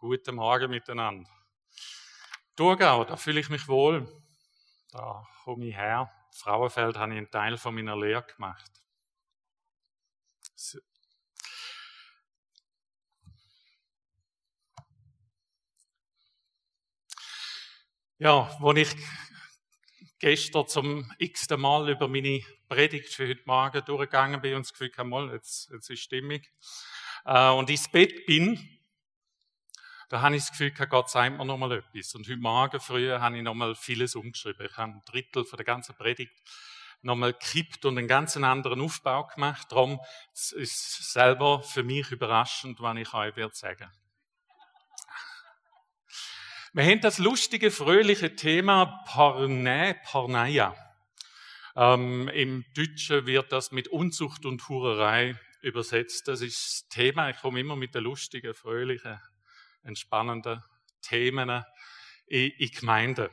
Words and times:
Guten 0.00 0.36
Morgen 0.36 0.70
miteinander. 0.70 1.28
Thurgau, 2.54 3.04
da 3.04 3.16
fühle 3.16 3.40
ich 3.40 3.48
mich 3.48 3.66
wohl. 3.66 4.06
Da 4.92 5.26
komme 5.42 5.66
ich 5.66 5.74
her. 5.74 6.08
Frauenfeld 6.36 6.96
habe 6.96 7.14
ich 7.14 7.18
einen 7.18 7.30
Teil 7.32 7.58
von 7.58 7.74
meiner 7.74 7.96
Lehre 7.96 8.22
gemacht. 8.22 8.70
Ja, 18.18 18.56
wo 18.60 18.72
ich 18.74 18.94
gestern 20.20 20.68
zum 20.68 21.12
x-ten 21.18 21.60
Mal 21.60 21.90
über 21.90 22.06
meine 22.06 22.44
Predigt 22.68 23.12
für 23.12 23.26
heute 23.26 23.42
Morgen 23.46 23.84
durchgegangen 23.84 24.40
bin 24.40 24.54
und 24.54 24.64
das 24.64 24.72
Gefühl 24.72 24.92
habe, 24.96 25.32
jetzt, 25.32 25.70
jetzt 25.72 25.90
ist 25.90 26.02
stimmig, 26.02 26.52
äh, 27.24 27.50
und 27.50 27.68
ins 27.68 27.90
Bett 27.90 28.26
bin, 28.26 28.77
da 30.08 30.22
habe 30.22 30.36
ich 30.36 30.42
das 30.42 30.50
Gefühl, 30.52 30.70
Gott 30.70 31.10
sagt 31.10 31.36
mir 31.36 31.44
noch 31.44 31.58
mal 31.58 31.70
etwas. 31.72 32.14
Und 32.14 32.26
heute 32.26 32.38
Morgen 32.38 32.80
früh 32.80 33.10
habe 33.10 33.36
ich 33.36 33.42
noch 33.42 33.54
mal 33.54 33.74
vieles 33.74 34.14
umgeschrieben. 34.14 34.66
Ich 34.66 34.76
habe 34.78 34.92
ein 34.92 35.02
Drittel 35.04 35.44
von 35.44 35.58
der 35.58 35.66
ganzen 35.66 35.94
Predigt 35.96 36.32
noch 37.02 37.14
mal 37.14 37.34
gekippt 37.34 37.84
und 37.84 37.98
einen 37.98 38.08
ganz 38.08 38.36
anderen 38.36 38.80
Aufbau 38.80 39.26
gemacht. 39.26 39.70
Darum 39.70 40.00
ist 40.32 40.54
es 40.54 41.12
selber 41.12 41.62
für 41.62 41.82
mich 41.82 42.10
überraschend, 42.10 42.80
was 42.80 42.96
ich 42.96 43.12
euch 43.12 43.36
werde 43.36 43.54
sagen. 43.54 43.90
Wir 46.72 46.84
haben 46.84 47.00
das 47.00 47.18
lustige, 47.18 47.70
fröhliche 47.70 48.34
Thema 48.34 49.04
Pornä, 49.06 49.94
Porneia. 50.04 50.74
Ähm, 51.76 52.28
Im 52.28 52.64
Deutschen 52.74 53.26
wird 53.26 53.52
das 53.52 53.72
mit 53.72 53.88
Unzucht 53.88 54.46
und 54.46 54.68
Hurerei 54.68 55.38
übersetzt. 55.60 56.28
Das 56.28 56.40
ist 56.40 56.56
das 56.56 56.88
Thema. 56.88 57.28
Ich 57.30 57.38
komme 57.38 57.60
immer 57.60 57.76
mit 57.76 57.94
der 57.94 58.02
lustigen, 58.02 58.54
fröhlichen 58.54 59.20
entspannenden 59.88 60.62
Themen 61.02 61.64
in, 62.26 62.50
in 62.50 62.70
Gemeinden. 62.70 63.28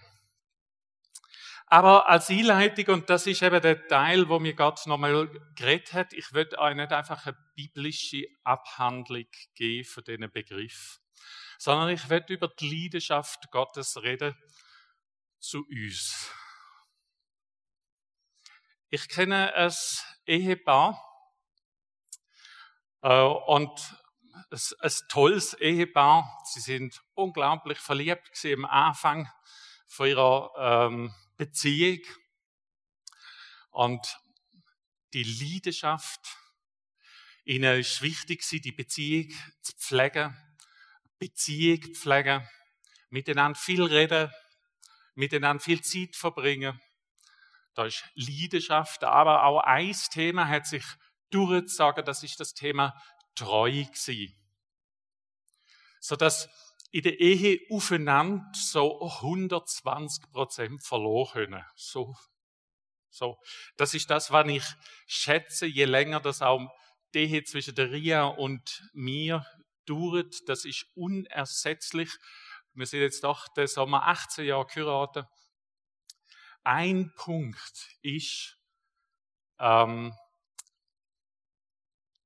Aber 1.67 2.07
als 2.07 2.29
Einleitung, 2.29 2.93
und 2.93 3.09
das 3.09 3.25
ist 3.25 3.41
eben 3.41 3.61
der 3.61 3.87
Teil, 3.87 4.29
wo 4.29 4.39
mir 4.39 4.53
Gott 4.53 4.85
nochmal 4.85 5.27
geredet 5.55 5.93
hat, 5.93 6.13
ich 6.13 6.31
will 6.31 6.47
euch 6.57 6.75
nicht 6.75 6.91
einfach 6.91 7.25
eine 7.25 7.37
biblische 7.55 8.25
Abhandlung 8.43 9.25
geben 9.55 9.83
von 9.83 10.03
diesen 10.03 10.31
Begriff, 10.31 10.99
sondern 11.57 11.89
ich 11.89 12.07
will 12.09 12.23
über 12.29 12.47
die 12.47 12.83
Leidenschaft 12.83 13.49
Gottes 13.51 13.97
reden 14.01 14.35
zu 15.39 15.65
uns. 15.67 16.31
Ich 18.89 19.09
kenne 19.09 19.53
ein 19.55 19.73
Ehepaar 20.27 21.01
äh, 23.01 23.21
und 23.21 24.04
ein, 24.51 24.59
ein 24.79 24.91
tolles 25.09 25.53
Ehepaar. 25.55 26.41
Sie 26.45 26.59
sind 26.59 27.01
unglaublich 27.13 27.79
verliebt 27.79 28.31
am 28.45 28.65
Anfang 28.65 29.29
von 29.87 30.07
ihrer 30.07 30.51
ähm, 30.57 31.13
Beziehung. 31.37 32.01
Und 33.71 34.17
die 35.13 35.23
Leidenschaft, 35.23 36.37
ihnen 37.43 37.79
ist 37.79 38.01
wichtig, 38.01 38.43
die 38.49 38.71
Beziehung 38.71 39.31
zu 39.61 39.73
pflegen, 39.77 40.35
Beziehung 41.19 41.93
pflegen, 41.93 42.47
miteinander 43.09 43.57
viel 43.57 43.83
reden, 43.83 44.31
miteinander 45.13 45.63
viel 45.63 45.81
Zeit 45.81 46.15
verbringen. 46.15 46.79
Da 47.73 47.85
ist 47.85 48.03
Leidenschaft, 48.15 49.03
aber 49.03 49.43
auch 49.43 49.59
ein 49.59 49.95
Thema 50.11 50.47
hat 50.47 50.67
sich 50.67 50.85
durchgezogen, 51.29 52.05
das 52.05 52.23
ist 52.23 52.39
das 52.39 52.53
Thema 52.53 52.93
treu 53.35 53.83
gewesen. 53.83 54.33
Sodass 55.99 56.49
in 56.91 57.03
der 57.03 57.19
Ehe 57.19 57.59
aufeinander 57.69 58.49
so 58.53 59.01
120 59.01 60.31
Prozent 60.31 60.83
verloren 60.83 61.33
können. 61.33 61.65
So, 61.75 62.15
so. 63.09 63.37
Das 63.75 63.93
ist 63.93 64.09
das, 64.09 64.31
was 64.31 64.47
ich 64.47 64.63
schätze, 65.07 65.65
je 65.65 65.85
länger 65.85 66.19
das 66.19 66.41
auch 66.41 66.69
die 67.13 67.19
Ehe 67.19 67.43
zwischen 67.43 67.75
der 67.75 67.91
Ria 67.91 68.25
und 68.25 68.89
mir 68.93 69.45
dauert. 69.85 70.47
Das 70.47 70.65
ist 70.65 70.85
unersetzlich. 70.95 72.11
Wir 72.73 72.85
sind 72.85 73.01
jetzt 73.01 73.23
doch 73.23 73.47
den 73.49 73.67
Sommer 73.67 74.07
18 74.07 74.45
Jahre 74.45 74.65
geheiratet. 74.65 75.25
Ein 76.63 77.13
Punkt 77.15 77.97
ist, 78.01 78.57
ähm, 79.59 80.13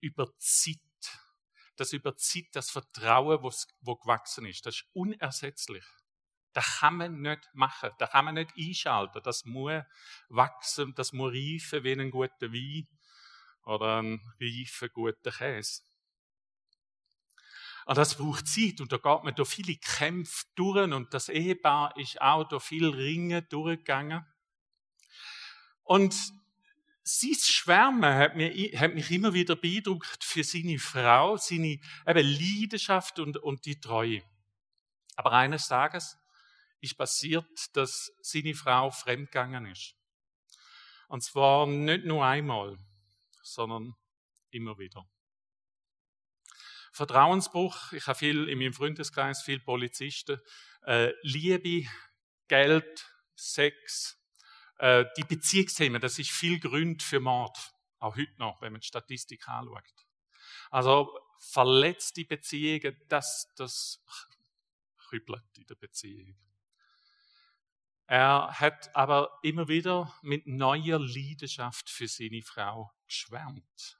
über 0.02 0.34
Zeit 0.38 0.80
dass 1.80 1.94
über 1.94 2.16
Zeit 2.16 2.48
das 2.54 2.70
Vertrauen, 2.70 3.42
wo 3.42 3.96
gewachsen 3.96 4.46
ist, 4.46 4.66
das 4.66 4.76
ist 4.76 4.86
unersetzlich. 4.94 5.86
Das 6.54 6.80
kann 6.80 6.98
man 6.98 7.22
nicht 7.22 7.48
machen, 7.54 7.92
das 8.00 8.10
kann 8.10 8.26
man 8.26 8.36
nicht 8.36 8.54
einschalten. 8.58 9.22
Das 9.24 9.46
muss 9.46 9.84
wachsen, 10.30 10.94
das 10.96 11.14
muss 11.14 11.32
reifen 11.32 11.84
wie 11.84 11.94
ein 11.94 12.12
guter 12.12 12.52
Wein 12.52 12.88
oder 13.64 14.02
ein 14.02 14.20
reifen 14.42 14.90
guter 14.92 15.32
Käse. 15.32 15.84
Und 17.86 17.98
das 17.98 18.16
braucht 18.16 18.48
Zeit 18.48 18.82
und 18.82 18.92
da 18.92 18.98
geht 18.98 19.24
man 19.24 19.36
durch 19.36 19.50
viele 19.50 19.76
Kämpfe 19.76 20.46
durch 20.56 20.92
und 20.92 21.14
das 21.14 21.30
Ehepaar 21.30 21.96
ist 21.98 22.22
auch 22.22 22.48
durch 22.48 22.64
viele 22.64 22.96
Ringe 22.96 23.42
durchgegangen. 23.44 24.26
Und 25.84 26.16
sein 27.10 27.34
Schwärmen 27.34 28.14
hat, 28.14 28.36
mir, 28.36 28.52
hat 28.80 28.94
mich 28.94 29.10
immer 29.10 29.34
wieder 29.34 29.56
beeindruckt 29.56 30.24
für 30.24 30.44
seine 30.44 30.78
Frau, 30.78 31.38
seine 31.38 31.80
eben 32.06 32.28
Leidenschaft 32.28 33.20
und, 33.20 33.38
und 33.38 33.66
die 33.66 33.80
Treue. 33.80 34.22
Aber 35.16 35.32
eines 35.32 35.68
Tages 35.68 36.18
ist 36.82 36.98
passiert, 36.98 37.76
dass 37.76 38.12
seine 38.22 38.54
Frau 38.54 38.92
fremdgegangen 38.92 39.66
ist. 39.66 39.96
Und 41.08 41.24
zwar 41.24 41.66
nicht 41.66 42.06
nur 42.06 42.24
einmal, 42.24 42.78
sondern 43.42 43.96
immer 44.52 44.78
wieder. 44.78 45.10
Vertrauensbruch, 46.92 47.92
ich 47.94 48.06
habe 48.06 48.20
viel 48.20 48.48
in 48.50 48.60
meinem 48.60 48.74
Freundeskreis, 48.74 49.42
viele 49.42 49.62
Polizisten, 49.62 50.40
äh, 50.86 51.12
Liebe, 51.24 51.90
Geld, 52.48 53.10
Sex, 53.36 54.19
äh, 54.80 55.06
die 55.18 55.24
Beziehungsthemen, 55.24 56.02
das 56.02 56.20
ist 56.20 56.32
viel 56.32 56.60
Grund 56.60 57.04
für 57.04 57.20
Mord, 57.20 57.58
auch 58.00 58.16
heute 58.16 58.38
noch, 58.38 58.62
wenn 58.62 58.72
man 58.72 58.82
die 58.82 58.88
Statistik 58.88 59.48
anschaut. 59.48 60.08
Also 60.72 61.18
verletzte 61.40 62.26
Beziehungen, 62.26 62.98
das, 63.08 63.54
das 63.56 64.04
krüppelt 64.98 65.58
in 65.58 65.66
der 65.68 65.76
Beziehung. 65.76 66.36
Er 68.08 68.60
hat 68.60 68.96
aber 68.96 69.38
immer 69.44 69.68
wieder 69.68 70.18
mit 70.24 70.48
neuer 70.48 71.00
Leidenschaft 71.00 71.90
für 71.90 72.08
seine 72.08 72.42
Frau 72.42 72.92
geschwärmt. 73.06 74.00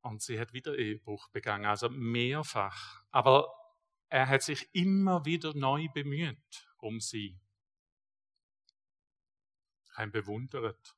Und 0.00 0.22
sie 0.22 0.40
hat 0.40 0.52
wieder 0.52 0.76
Ehebruch 0.76 1.28
begangen, 1.28 1.66
also 1.66 1.88
mehrfach. 1.88 3.04
Aber 3.10 3.52
er 4.08 4.26
hat 4.26 4.42
sich 4.42 4.68
immer 4.74 5.24
wieder 5.24 5.54
neu 5.54 5.88
bemüht 5.92 6.68
um 6.78 7.00
sie 7.00 7.38
ein 9.98 10.12
bewundert. 10.12 10.94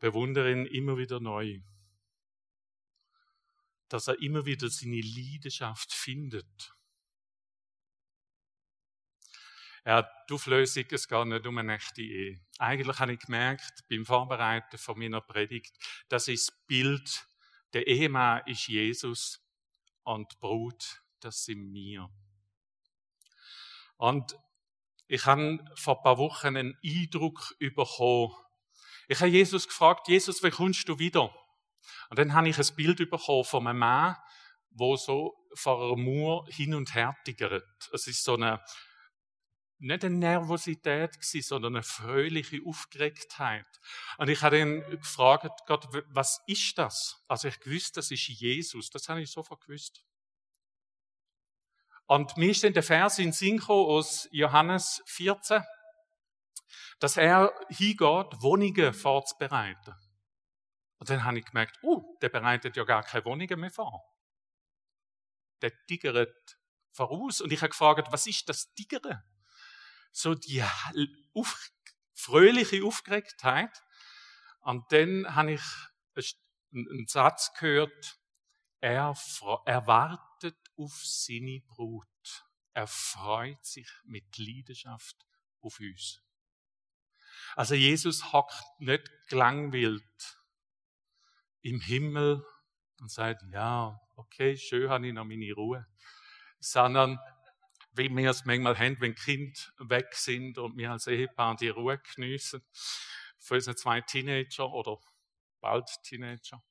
Bewundere 0.00 0.52
ihn 0.52 0.66
immer 0.66 0.98
wieder 0.98 1.20
neu. 1.20 1.60
Dass 3.88 4.08
er 4.08 4.20
immer 4.20 4.44
wieder 4.44 4.68
seine 4.68 5.00
Leidenschaft 5.00 5.92
findet. 5.92 6.74
Ja, 9.84 10.02
die 10.28 10.34
Auflösung, 10.34 10.84
es 10.90 11.08
geht 11.08 11.26
nicht 11.26 11.46
um 11.46 11.56
eine 11.58 11.76
echte 11.76 12.02
Ehe. 12.02 12.44
Eigentlich 12.58 12.98
habe 12.98 13.14
ich 13.14 13.20
gemerkt, 13.20 13.84
beim 13.88 14.04
Vorbereiten 14.04 14.76
von 14.76 14.98
meiner 14.98 15.22
Predigt, 15.22 15.74
das 16.08 16.28
ist 16.28 16.48
das 16.48 16.66
Bild, 16.66 17.26
der 17.72 17.86
Ehemann 17.86 18.42
ist 18.46 18.66
Jesus 18.66 19.40
und 20.02 20.30
die 20.32 20.36
Brut, 20.36 21.02
das 21.20 21.44
sind 21.44 21.72
wir. 21.72 22.10
Und 23.96 24.36
ich 25.08 25.24
habe 25.24 25.58
vor 25.74 25.96
ein 25.96 26.02
paar 26.02 26.18
Wochen 26.18 26.48
einen 26.48 26.78
Eindruck 26.84 27.56
bekommen. 27.58 28.32
Ich 29.08 29.18
habe 29.20 29.30
Jesus 29.30 29.66
gefragt, 29.66 30.06
Jesus, 30.08 30.42
wie 30.42 30.50
kommst 30.50 30.86
du 30.88 30.98
wieder? 30.98 31.34
Und 32.10 32.18
dann 32.18 32.34
habe 32.34 32.48
ich 32.50 32.58
ein 32.58 32.76
Bild 32.76 32.98
bekommen 33.10 33.44
von 33.44 33.66
einem 33.66 33.78
Mann, 33.78 34.16
wo 34.70 34.96
so 34.96 35.34
vor 35.54 35.82
einer 35.82 35.96
Mauer 35.96 36.46
hin 36.48 36.74
und 36.74 36.94
her 36.94 37.16
tigert. 37.24 37.64
Es 37.92 38.06
ist 38.06 38.22
so 38.22 38.34
eine, 38.34 38.62
nicht 39.78 40.04
eine 40.04 40.14
Nervosität 40.14 41.12
gewesen, 41.12 41.42
sondern 41.42 41.76
eine 41.76 41.82
fröhliche 41.82 42.60
Aufgeregtheit. 42.66 43.66
Und 44.18 44.28
ich 44.28 44.42
habe 44.42 44.58
ihn 44.58 44.82
gefragt, 44.90 45.60
Gott, 45.66 45.88
was 46.08 46.42
ist 46.46 46.76
das? 46.76 47.24
Also 47.28 47.48
ich 47.48 47.66
wusste, 47.66 48.00
das 48.00 48.10
ist 48.10 48.28
Jesus. 48.28 48.90
Das 48.90 49.08
habe 49.08 49.22
ich 49.22 49.30
sofort 49.30 49.62
gewusst. 49.62 50.04
Und 52.08 52.38
mir 52.38 52.50
ist 52.50 52.64
dann 52.64 52.72
der 52.72 52.82
Vers 52.82 53.18
in 53.18 53.32
Synchro 53.32 53.94
aus 53.94 54.28
Johannes 54.32 55.02
14, 55.08 55.62
dass 57.00 57.18
er 57.18 57.52
hingeht, 57.68 58.40
Wohnungen 58.40 58.94
vorzubereiten. 58.94 59.94
Und 60.98 61.10
dann 61.10 61.22
habe 61.24 61.38
ich 61.38 61.44
gemerkt, 61.44 61.78
uh, 61.82 62.18
der 62.22 62.30
bereitet 62.30 62.76
ja 62.78 62.84
gar 62.84 63.02
keine 63.02 63.26
Wohnungen 63.26 63.60
mehr 63.60 63.70
vor. 63.70 64.02
der 65.60 65.72
tigert 65.86 66.58
voraus. 66.92 67.42
Und 67.42 67.52
ich 67.52 67.60
habe 67.60 67.70
gefragt, 67.70 68.08
was 68.10 68.26
ist 68.26 68.48
das 68.48 68.72
Tigern? 68.72 69.22
So 70.10 70.34
die 70.34 70.64
auf, 71.34 71.70
fröhliche 72.14 72.84
Aufgeregtheit. 72.84 73.82
Und 74.60 74.90
dann 74.92 75.34
habe 75.34 75.52
ich 75.52 75.62
einen 76.72 77.06
Satz 77.06 77.52
gehört, 77.58 78.18
er, 78.80 79.14
er 79.66 79.86
wartet 79.86 80.56
auf 80.78 81.04
seine 81.04 81.60
Brut. 81.60 82.06
Er 82.72 82.86
freut 82.86 83.64
sich 83.64 83.88
mit 84.04 84.38
Leidenschaft 84.38 85.16
auf 85.60 85.80
uns. 85.80 86.22
Also 87.56 87.74
Jesus 87.74 88.32
hockt 88.32 88.62
nicht 88.78 89.10
gelangweilt 89.28 90.38
im 91.62 91.80
Himmel 91.80 92.44
und 93.00 93.10
sagt, 93.10 93.42
ja, 93.52 94.00
okay, 94.16 94.56
schön 94.56 94.88
habe 94.88 95.08
ich 95.08 95.12
noch 95.12 95.24
meine 95.24 95.52
Ruhe, 95.52 95.86
sondern 96.60 97.18
wie 97.92 98.08
wir 98.08 98.30
es 98.30 98.44
manchmal 98.44 98.78
haben, 98.78 99.00
wenn 99.00 99.14
Kinder 99.14 99.60
weg 99.78 100.14
sind 100.14 100.58
und 100.58 100.76
wir 100.76 100.92
als 100.92 101.06
Ehepaar 101.06 101.56
die 101.56 101.68
Ruhe 101.68 101.98
geniessen, 101.98 102.62
für 103.38 103.54
unsere 103.54 103.76
zwei 103.76 104.00
Teenager 104.00 104.70
oder 104.70 104.98
bald 105.60 105.88
Teenager, 106.02 106.62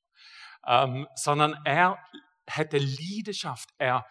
ähm, 0.66 1.06
sondern 1.14 1.60
er 1.64 2.02
hat 2.48 2.74
eine 2.74 2.84
Leidenschaft, 2.84 3.70
er, 3.78 4.06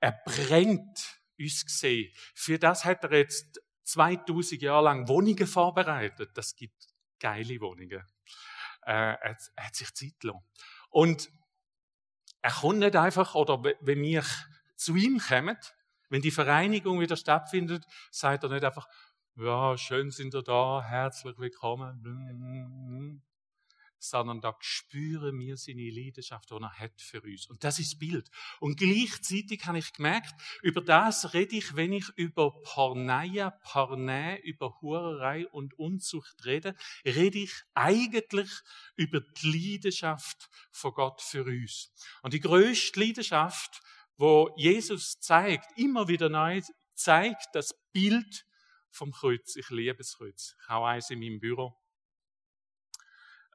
er 0.00 0.20
brennt 0.24 1.20
uns 1.38 1.64
gesehen. 1.64 2.12
Für 2.34 2.58
das 2.58 2.84
hat 2.84 3.04
er 3.04 3.18
jetzt 3.18 3.60
2000 3.84 4.62
Jahre 4.62 4.84
lang 4.84 5.08
Wohnungen 5.08 5.46
vorbereitet. 5.46 6.30
Das 6.34 6.54
gibt 6.54 6.86
geile 7.18 7.60
Wohnungen. 7.60 8.02
Äh, 8.82 8.92
er, 8.92 9.36
er 9.56 9.66
hat 9.66 9.74
sich 9.74 9.92
Zeit 9.94 10.18
gelassen. 10.20 10.44
Und 10.90 11.30
er 12.42 12.52
kommt 12.52 12.78
nicht 12.78 12.96
einfach, 12.96 13.34
oder 13.34 13.62
wenn 13.80 14.02
wir 14.02 14.24
zu 14.76 14.96
ihm 14.96 15.18
kommen, 15.18 15.58
wenn 16.08 16.22
die 16.22 16.30
Vereinigung 16.30 17.00
wieder 17.00 17.16
stattfindet, 17.16 17.84
sagt 18.10 18.44
er 18.44 18.50
nicht 18.50 18.64
einfach, 18.64 18.88
ja, 19.36 19.76
schön 19.78 20.10
sind 20.10 20.34
ihr 20.34 20.42
da, 20.42 20.82
herzlich 20.82 21.38
willkommen 21.38 23.22
sondern 24.00 24.40
da 24.40 24.56
spüren 24.60 25.38
wir 25.38 25.56
seine 25.56 25.90
Leidenschaft, 25.90 26.50
die 26.50 26.54
er 26.54 26.78
hat 26.78 27.00
für 27.00 27.20
uns. 27.20 27.46
Und 27.46 27.62
das 27.62 27.78
ist 27.78 27.92
das 27.92 27.98
Bild. 27.98 28.30
Und 28.58 28.78
gleichzeitig 28.78 29.66
habe 29.66 29.78
ich 29.78 29.92
gemerkt, 29.92 30.34
über 30.62 30.80
das 30.80 31.34
rede 31.34 31.56
ich, 31.56 31.76
wenn 31.76 31.92
ich 31.92 32.08
über 32.16 32.62
Porneia, 32.62 33.50
Pornä, 33.50 34.40
über 34.42 34.80
Hurerei 34.80 35.46
und 35.48 35.78
Unzucht 35.78 36.44
rede, 36.44 36.74
rede 37.04 37.38
ich 37.38 37.52
eigentlich 37.74 38.50
über 38.96 39.20
die 39.20 39.74
Leidenschaft 39.74 40.48
von 40.72 40.92
Gott 40.94 41.20
für 41.20 41.44
uns. 41.44 41.92
Und 42.22 42.32
die 42.32 42.40
größte 42.40 42.98
Leidenschaft, 42.98 43.82
wo 44.16 44.52
Jesus 44.56 45.20
zeigt, 45.20 45.78
immer 45.78 46.08
wieder 46.08 46.28
neu 46.28 46.62
zeigt, 46.94 47.48
das 47.54 47.74
Bild 47.92 48.44
vom 48.90 49.12
Kreuz. 49.12 49.56
Ich 49.56 49.70
liebe 49.70 49.96
das 49.96 50.16
Kreuz. 50.16 50.56
Ich 50.60 50.68
habe 50.68 50.86
eins 50.86 51.10
in 51.10 51.20
meinem 51.20 51.40
Büro. 51.40 51.76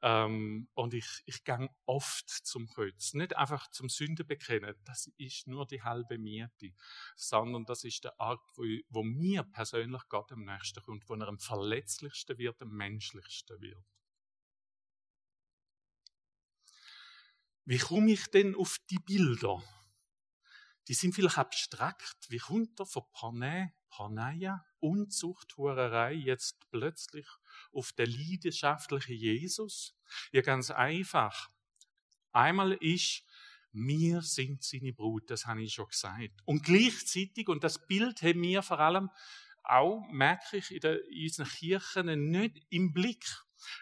Ähm, 0.02 0.68
und 0.74 0.94
ich, 0.94 1.24
ich 1.26 1.44
gehe 1.44 1.70
oft 1.86 2.30
zum 2.30 2.68
Kreuz. 2.68 3.14
Nicht 3.14 3.36
einfach 3.36 3.70
zum 3.72 3.90
Sünde 3.90 4.24
bekennen, 4.24 4.76
das 4.84 5.10
ist 5.18 5.48
nur 5.48 5.66
die 5.66 5.82
halbe 5.82 6.18
Miete, 6.18 6.74
sondern 7.16 7.66
das 7.66 7.84
ist 7.84 8.04
der 8.04 8.20
Art, 8.20 8.42
wo, 8.56 8.64
wo 8.90 9.04
mir 9.04 9.44
persönlich 9.44 10.04
Gott 10.10 10.32
am 10.32 10.44
nächsten 10.44 10.84
kommt, 10.84 11.10
wo 11.10 11.16
er 11.16 11.28
am 11.28 11.40
verletzlichsten 11.40 12.38
wird, 12.38 12.62
am 12.62 12.70
menschlichsten 12.70 13.60
wird. 13.62 13.84
Wie 17.66 17.80
komme 17.80 18.12
ich 18.12 18.28
denn 18.28 18.56
auf 18.56 18.78
die 18.90 19.00
Bilder? 19.00 19.64
Die 20.88 20.94
sind 20.94 21.16
vielleicht 21.16 21.40
abstrakt. 21.40 22.30
Wie 22.30 22.38
kommt 22.38 22.80
er 22.80 22.86
von 22.86 23.04
Panä, 23.12 23.74
Paneia, 23.96 24.66
Unzucht, 24.80 25.56
Hurerei 25.56 26.14
jetzt 26.14 26.70
plötzlich 26.70 27.26
auf 27.72 27.94
den 27.94 28.12
leidenschaftlichen 28.12 29.16
Jesus? 29.16 29.96
Ja, 30.34 30.42
ganz 30.42 30.70
einfach. 30.70 31.50
Einmal 32.34 32.74
ist, 32.74 33.24
wir 33.72 34.22
sind 34.22 34.64
seine 34.64 34.92
Brut, 34.92 35.30
das 35.30 35.46
habe 35.46 35.64
ich 35.64 35.74
schon 35.74 35.88
gesagt. 35.88 36.42
Und 36.44 36.64
gleichzeitig, 36.64 37.48
und 37.48 37.64
das 37.64 37.88
Bild 37.88 38.22
haben 38.22 38.42
wir 38.42 38.62
vor 38.64 38.82
allem 38.82 39.10
auch, 39.64 40.06
merke 40.12 40.58
ich 40.58 40.72
in 40.72 41.00
unseren 41.24 41.48
Kirchen 41.48 42.32
nicht 42.32 42.66
im 42.70 42.92
Blick. 42.92 43.26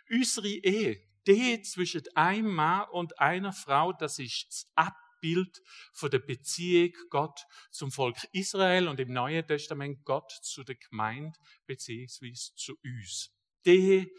Unsere 0.09 0.47
Ehe, 0.47 1.01
die 1.25 1.59
zwischen 1.63 2.03
einem 2.15 2.53
Mann 2.53 2.87
und 2.91 3.19
einer 3.19 3.51
Frau, 3.51 3.93
das 3.93 4.19
ist 4.19 4.45
das 4.75 4.93
Abbild 5.23 5.61
von 5.93 6.11
der 6.11 6.19
Beziehung 6.19 6.91
Gott 7.09 7.45
zum 7.71 7.91
Volk 7.91 8.17
Israel 8.33 8.89
und 8.89 8.99
im 8.99 9.13
Neuen 9.13 9.47
Testament 9.47 10.03
Gott 10.03 10.29
zu 10.41 10.65
der 10.65 10.75
Gemeinde 10.75 11.39
beziehungsweise 11.65 12.53
zu 12.55 12.75
uns. 12.83 13.31
Die 13.65 14.11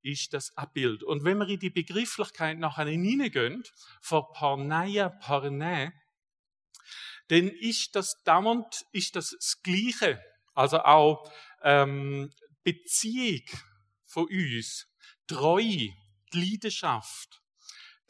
ist 0.00 0.32
das 0.32 0.56
Abbild. 0.56 1.02
Und 1.02 1.24
wenn 1.24 1.36
wir 1.36 1.48
in 1.48 1.60
die 1.60 1.68
Begrifflichkeit 1.68 2.58
nachher 2.58 2.86
hineingehen, 2.86 3.62
von 4.00 4.24
Parneia, 4.32 5.10
Parnä, 5.10 5.92
dann 7.28 7.48
ist 7.48 7.94
das 7.94 8.22
dauernd, 8.24 8.86
ist 8.92 9.16
das 9.16 9.32
das 9.32 9.60
Gleiche. 9.62 10.18
Also 10.54 10.78
auch 10.78 11.30
ähm, 11.62 12.30
Beziehung 12.64 13.44
von 14.04 14.26
uns, 14.28 14.86
Treue, 15.26 15.90
Leidenschaft. 16.32 17.42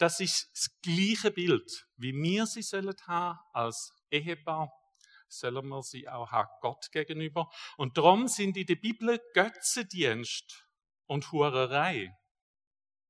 Das 0.01 0.19
ist 0.19 0.49
das 0.55 0.81
gleiche 0.81 1.29
Bild, 1.29 1.87
wie 1.95 2.11
wir 2.11 2.47
sie 2.47 2.63
sollen 2.63 2.95
haben 3.05 3.37
als 3.53 3.93
Ehepaar, 4.09 4.71
sollen 5.27 5.67
wir 5.67 5.83
sie 5.83 6.09
auch 6.09 6.31
haben 6.31 6.49
Gott 6.59 6.91
gegenüber. 6.91 7.51
Und 7.77 7.99
darum 7.99 8.27
sind 8.27 8.57
in 8.57 8.65
der 8.65 8.77
Bibel 8.77 9.21
Götzendienst 9.35 10.67
und 11.05 11.31
Hurerei. 11.31 12.17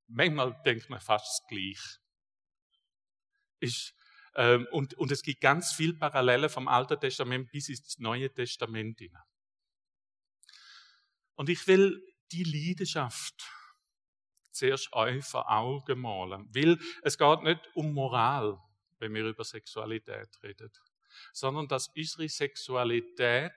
Manchmal 0.08 0.62
denkt 0.66 0.90
man 0.90 1.00
fast 1.00 1.48
gleich. 1.48 1.80
Ist, 3.62 3.96
ähm, 4.36 4.68
und, 4.72 4.94
und 4.96 5.14
es 5.14 5.22
gibt 5.22 5.40
ganz 5.40 5.72
viele 5.72 5.94
Parallelen 5.94 6.50
vom 6.50 6.68
Alten 6.68 7.00
Testament 7.00 7.50
bis 7.54 7.70
ins 7.70 8.00
Neue 8.00 8.34
Testament 8.34 9.00
hinein. 9.00 9.24
Und 11.36 11.48
ich 11.48 11.66
will 11.68 12.06
die 12.34 12.44
Leidenschaft 12.44 13.50
zuerst 14.51 14.92
euch 14.94 15.24
vor 15.24 15.50
Augen 15.50 16.00
malen, 16.00 16.50
weil 16.53 16.80
es 17.03 17.18
geht 17.18 17.44
nicht 17.44 17.62
um 17.74 17.94
Moral, 17.94 18.59
wenn 19.00 19.13
wir 19.13 19.25
über 19.25 19.44
Sexualität 19.44 20.30
reden, 20.44 20.71
sondern 21.33 21.68
dass 21.68 21.90
unsere 21.90 22.30
Sexualität 22.30 23.52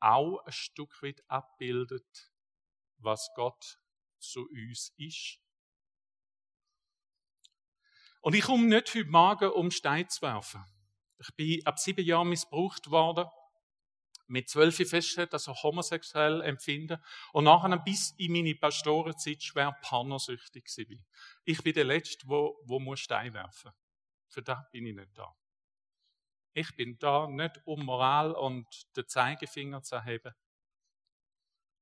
auch 0.00 0.38
ein 0.44 0.52
Stück 0.52 1.02
weit 1.02 1.22
abbildet, 1.28 2.30
was 2.98 3.30
Gott 3.34 3.78
zu 4.18 4.48
uns 4.48 4.92
ist. 4.96 5.38
Und 8.22 8.34
ich 8.34 8.42
komme 8.42 8.66
nicht 8.66 8.94
heute 8.94 9.10
Morgen, 9.10 9.50
um 9.50 9.70
Stein 9.70 10.08
zu 10.08 10.22
werfen. 10.22 10.64
Ich 11.18 11.34
bin 11.36 11.64
ab 11.66 11.78
sieben 11.78 12.04
Jahren 12.04 12.28
missbraucht 12.28 12.90
worden, 12.90 13.28
mit 14.30 14.48
zwölf 14.48 14.76
festgestellt, 14.76 15.32
dass 15.32 15.48
ich 15.48 15.62
homosexuell 15.62 16.40
empfinde 16.42 17.02
und 17.32 17.44
nachher 17.44 17.76
bis 17.78 18.12
in 18.12 18.32
meine 18.32 18.54
Pastorenzeit 18.54 19.42
schwer 19.42 19.76
pornosüchtig 19.82 20.64
war. 20.66 20.96
Ich 21.44 21.62
bin 21.62 21.74
der 21.74 21.84
Letzte, 21.84 22.28
wo, 22.28 22.60
wo 22.64 22.78
muss 22.78 23.00
Stein 23.00 23.34
werfen. 23.34 23.72
Für 24.28 24.42
das 24.42 24.70
bin 24.70 24.86
ich 24.86 24.94
nicht 24.94 25.18
da. 25.18 25.34
Ich 26.52 26.74
bin 26.76 26.96
da 26.98 27.26
nicht, 27.26 27.60
um 27.64 27.84
Moral 27.84 28.32
und 28.32 28.66
den 28.96 29.08
Zeigefinger 29.08 29.82
zu 29.82 29.96
erheben, 29.96 30.32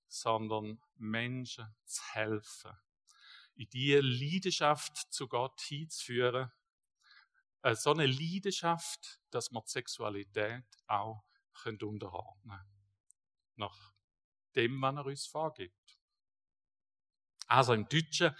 sondern 0.07 0.81
Menschen 0.97 1.77
zu 1.85 2.03
helfen, 2.13 2.73
in 3.57 3.69
die 3.69 3.95
Leidenschaft 3.95 5.13
zu 5.13 5.29
Gott 5.29 5.61
hinzuführen. 5.61 6.51
So 7.73 7.91
eine 7.91 8.07
Leidenschaft, 8.07 9.21
dass 9.31 9.51
man 9.51 9.65
die 9.67 9.71
Sexualität 9.71 10.65
auch 10.87 11.28
unterordnen 11.67 12.59
können. 12.59 12.83
Nach 13.57 13.93
dem, 14.55 14.81
was 14.81 14.95
er 14.97 15.07
uns 15.07 15.27
vorgibt. 15.27 15.99
Also 17.47 17.75
im 17.75 17.89
Deutschen 17.89 18.35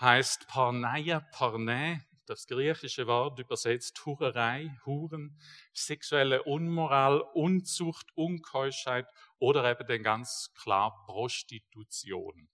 heißt 0.00 0.48
Parneia, 0.48 1.20
Parnä, 1.20 2.04
das 2.26 2.46
griechische 2.46 3.06
Wort 3.06 3.38
übersetzt 3.38 4.04
Hurerei, 4.06 4.76
Huren, 4.86 5.40
sexuelle 5.72 6.42
Unmoral, 6.44 7.20
Unzucht, 7.34 8.06
Unkeuschheit 8.14 9.08
oder 9.38 9.68
eben 9.68 9.86
dann 9.86 10.02
ganz 10.02 10.52
klar 10.54 11.04
Prostitution. 11.06 12.48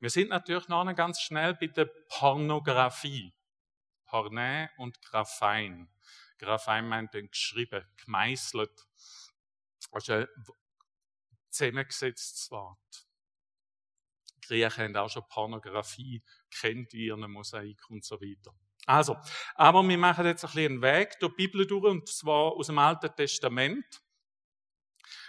Wir 0.00 0.10
sind 0.10 0.28
natürlich 0.28 0.68
noch 0.68 0.84
ganz 0.94 1.20
schnell 1.20 1.54
bei 1.54 1.66
der 1.66 1.86
Pornografie. 2.08 3.34
Pornä 4.06 4.70
und 4.78 5.02
Graphein. 5.02 5.88
Graphein 6.38 6.88
meint 6.88 7.14
dann 7.14 7.28
geschrieben, 7.28 7.84
gemeißelt. 7.96 8.86
Also 9.90 10.12
ein 10.12 10.26
zusammengesetztes 11.50 12.50
Wort. 12.50 13.06
Die 14.34 14.46
Griechen 14.46 14.84
haben 14.84 14.96
auch 14.96 15.10
schon 15.10 15.26
Pornografie 15.28 16.22
kennt, 16.50 16.92
wie 16.92 17.06
ihren 17.06 17.30
Mosaik 17.30 17.88
und 17.90 18.04
so 18.04 18.20
weiter. 18.20 18.54
Also, 18.86 19.16
aber 19.54 19.86
wir 19.86 19.98
machen 19.98 20.24
jetzt 20.24 20.44
ein 20.44 20.50
bisschen 20.50 20.72
einen 20.72 20.82
Weg 20.82 21.18
durch 21.20 21.34
die 21.36 21.46
Bibel 21.46 21.66
durch, 21.66 21.84
und 21.84 22.08
zwar 22.08 22.52
aus 22.52 22.68
dem 22.68 22.78
Alten 22.78 23.14
Testament. 23.14 24.02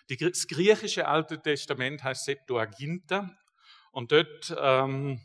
Das 0.08 0.48
griechische 0.48 1.08
Alte 1.08 1.42
Testament 1.42 2.04
heißt 2.04 2.26
Septuaginta 2.26 3.30
und 3.92 4.12
dort 4.12 4.56
ähm, 4.58 5.22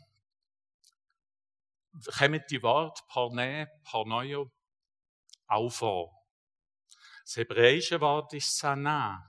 kommen 2.17 2.43
die 2.49 2.61
Worte 2.61 3.01
Parne, 3.07 3.71
Parnoio 3.83 4.51
auch 5.47 5.69
vor. 5.69 6.24
Das 7.25 7.37
hebräische 7.37 7.99
Wort 8.01 8.33
ist 8.33 8.55
Sana. 8.55 9.27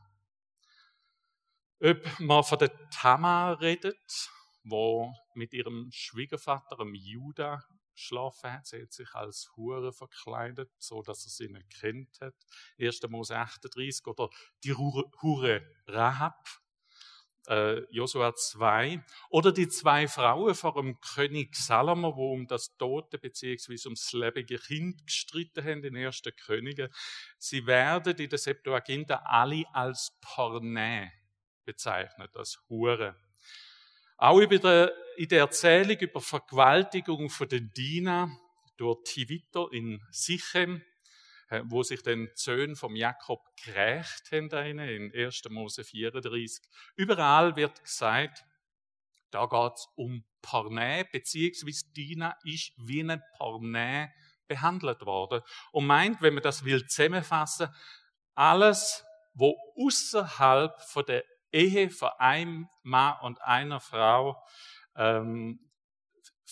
Ob 1.80 2.20
man 2.20 2.44
von 2.44 2.58
der 2.58 2.90
Tamar 2.90 3.58
redet, 3.58 4.30
wo 4.64 5.14
mit 5.32 5.54
ihrem 5.54 5.88
Schwiegervater, 5.90 6.76
dem 6.76 6.94
Judah, 6.94 7.64
geschlafen 7.94 8.52
hat. 8.52 8.66
Sie 8.66 8.82
hat 8.82 8.92
sich 8.92 9.14
als 9.14 9.50
Hure 9.56 9.94
verkleidet, 9.94 10.70
so 10.76 11.00
dass 11.00 11.24
er 11.24 11.30
sie 11.30 11.48
nicht 11.48 11.70
kennt 11.70 12.20
hat. 12.20 12.34
1. 12.78 13.00
Mose 13.08 13.34
38 13.34 14.06
oder 14.06 14.28
die 14.62 14.74
Hure 14.74 15.62
Rahab, 15.86 16.46
Josua 17.90 18.34
2. 18.34 19.04
Oder 19.30 19.52
die 19.52 19.68
zwei 19.68 20.08
Frauen 20.08 20.54
vor 20.54 20.74
dem 20.74 21.00
König 21.00 21.54
Salomo, 21.54 22.16
wo 22.16 22.32
um 22.32 22.46
das 22.46 22.76
tote 22.76 23.18
bzw. 23.18 23.76
ums 23.84 24.12
lebende 24.12 24.58
Kind 24.58 25.06
gestritten 25.06 25.64
haben 25.64 25.84
in 25.84 25.96
ersten 25.96 26.34
Könige. 26.34 26.90
Sie 27.38 27.66
werden 27.66 28.16
in 28.16 28.28
der 28.28 28.38
Septuaginta 28.38 29.22
alle 29.24 29.64
als 29.72 30.18
Pornä 30.20 31.12
bezeichnet, 31.64 32.36
als 32.36 32.58
Hure. 32.68 33.16
Auch 34.16 34.38
über 34.38 34.58
der, 34.58 34.92
in 35.16 35.28
der 35.28 35.40
Erzählung 35.40 35.98
über 35.98 36.20
Vergewaltigung 36.20 37.28
von 37.28 37.48
den 37.48 37.70
Diener 37.72 38.30
durch 38.76 39.04
Tiviter 39.04 39.68
in 39.72 40.02
Sichem, 40.10 40.76
äh, 40.76 40.95
wo 41.64 41.82
sich 41.82 42.02
den 42.02 42.28
Söhne 42.34 42.76
vom 42.76 42.96
Jakob 42.96 43.40
gerecht 43.64 44.32
haben, 44.32 44.78
in 44.78 45.14
1. 45.14 45.42
Mose 45.50 45.84
34. 45.84 46.64
Überall 46.96 47.56
wird 47.56 47.82
gesagt, 47.82 48.44
da 49.30 49.46
geht 49.46 49.72
es 49.74 49.88
um 49.96 50.24
Pornä, 50.42 51.04
beziehungsweise 51.10 51.92
Dina 51.92 52.36
ist 52.44 52.72
wie 52.76 53.02
ein 53.02 53.22
Pornä 53.36 54.12
behandelt 54.46 55.04
worden. 55.04 55.42
Und 55.72 55.86
meint, 55.86 56.22
wenn 56.22 56.34
man 56.34 56.42
das 56.42 56.64
will 56.64 56.86
zusammenfassen, 56.86 57.68
alles, 58.34 59.04
wo 59.34 59.56
außerhalb 59.76 60.80
von 60.82 61.04
der 61.06 61.24
Ehe 61.52 61.90
von 61.90 62.10
einem 62.18 62.68
Mann 62.82 63.18
und 63.22 63.40
einer 63.42 63.80
Frau 63.80 64.42
ähm, 64.96 65.70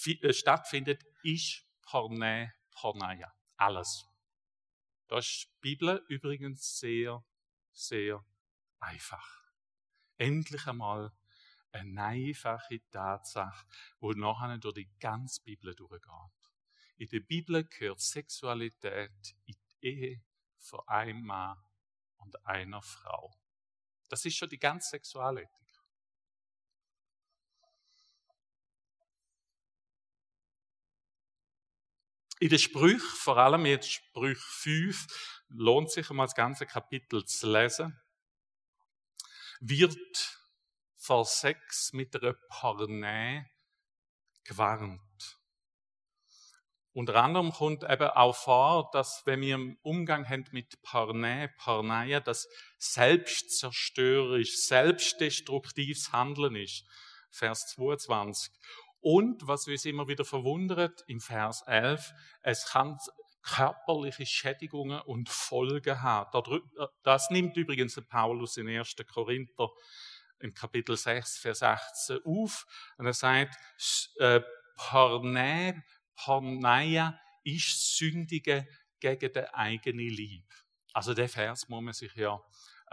äh, 0.05 0.33
stattfindet, 0.33 1.03
ist 1.23 1.65
Pornä, 1.83 2.53
Porneia. 2.73 3.33
Alles. 3.57 4.14
Da 5.09 5.19
ist 5.19 5.45
die 5.45 5.61
Bibel 5.61 6.05
übrigens 6.09 6.79
sehr, 6.79 7.25
sehr 7.73 8.25
einfach. 8.81 9.53
Endlich 10.17 10.67
einmal 10.67 11.13
eine 11.73 12.03
einfache 12.03 12.81
Tatsache, 12.91 13.67
wo 14.01 14.13
nachher 14.13 14.59
durch 14.59 14.75
die 14.75 14.91
ganze 14.99 15.43
Bibel 15.43 15.75
durchgeht. 15.75 16.53
In 16.97 17.09
der 17.09 17.21
Bibel 17.21 17.65
gehört 17.65 18.01
Sexualität 18.01 19.37
in 19.45 19.57
die 19.81 19.87
Ehe 19.87 20.23
von 20.59 20.81
einem 20.87 21.25
Mann 21.25 21.59
und 22.17 22.47
einer 22.47 22.81
Frau. 22.81 23.37
Das 24.09 24.25
ist 24.25 24.37
schon 24.37 24.49
die 24.49 24.59
ganze 24.59 24.91
Sexualethik. 24.91 25.64
In 32.41 32.49
den 32.49 32.59
Sprüchen, 32.59 33.01
vor 33.01 33.39
allem 33.39 33.65
jetzt 33.67 33.93
Sprüch 33.93 34.39
5, 34.39 35.07
lohnt 35.49 35.91
sich 35.91 36.11
einmal 36.11 36.27
das 36.27 36.35
ganze 36.35 36.67
Kapitel 36.67 37.25
zu 37.25 37.51
lesen, 37.51 38.01
wird 39.61 40.39
vor 40.97 41.25
Sex 41.25 41.93
mit 41.93 42.15
einer 42.17 42.35
Pornä 42.49 43.47
gewarnt. 44.45 45.01
Unter 46.93 47.17
anderem 47.17 47.53
kommt 47.53 47.83
eben 47.83 48.09
auch 48.09 48.37
vor, 48.37 48.89
dass 48.93 49.23
wenn 49.27 49.41
wir 49.41 49.57
im 49.57 49.77
Umgang 49.83 50.29
haben 50.29 50.45
mit 50.53 50.81
Parnä, 50.83 51.49
Parneia, 51.59 52.21
das 52.21 52.47
selbstzerstörerisch, 52.79 54.67
selbstdestruktives 54.67 56.13
Handeln 56.13 56.55
ist. 56.55 56.85
Vers 57.31 57.67
22. 57.75 58.53
Und, 59.05 59.47
was 59.47 59.69
uns 59.69 59.85
immer 59.85 60.09
wieder 60.09 60.25
verwundert, 60.25 61.05
im 61.09 61.21
Vers 61.21 61.63
11, 61.67 62.15
es 62.41 62.65
kann 62.65 62.99
körperliche 63.43 64.25
Schädigungen 64.25 64.99
und 65.03 65.29
Folgen 65.29 66.01
haben. 66.01 66.63
Das 67.03 67.29
nimmt 67.29 67.55
übrigens 67.59 68.01
Paulus 68.09 68.57
in 68.57 68.67
1. 68.67 68.97
Korinther 69.07 69.69
im 70.39 70.55
Kapitel 70.55 70.97
6, 70.97 71.37
Vers 71.37 71.63
18 71.63 72.21
auf. 72.25 72.65
Und 72.97 73.05
er 73.05 73.13
sagt, 73.13 73.55
äh, 74.21 74.41
Pornä 74.77 75.83
Porneia 76.17 77.21
ist 77.43 77.99
Sündige 77.99 78.67
gegen 79.01 79.33
den 79.35 79.45
eigenen 79.49 80.09
Lieb. 80.09 80.47
Also 80.95 81.13
der 81.13 81.29
Vers 81.29 81.69
muss 81.69 81.83
man 81.83 81.93
sich 81.93 82.15
ja 82.15 82.43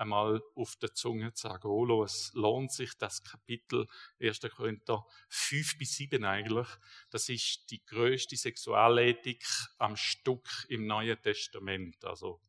einmal 0.01 0.41
auf 0.55 0.75
der 0.77 0.93
Zunge 0.93 1.31
sagen. 1.35 1.67
Oh, 1.67 2.03
es 2.03 2.31
lohnt 2.33 2.71
sich 2.71 2.97
das 2.97 3.23
Kapitel 3.23 3.87
1. 4.19 4.41
Korinther 4.55 5.05
5 5.29 5.77
bis 5.77 5.95
7 5.95 6.25
eigentlich. 6.25 6.67
Das 7.11 7.29
ist 7.29 7.69
die 7.69 7.85
größte 7.85 8.35
Sexualethik 8.35 9.45
am 9.77 9.95
Stück 9.95 10.49
im 10.69 10.87
Neuen 10.87 11.21
Testament. 11.21 12.03
Also 12.03 12.41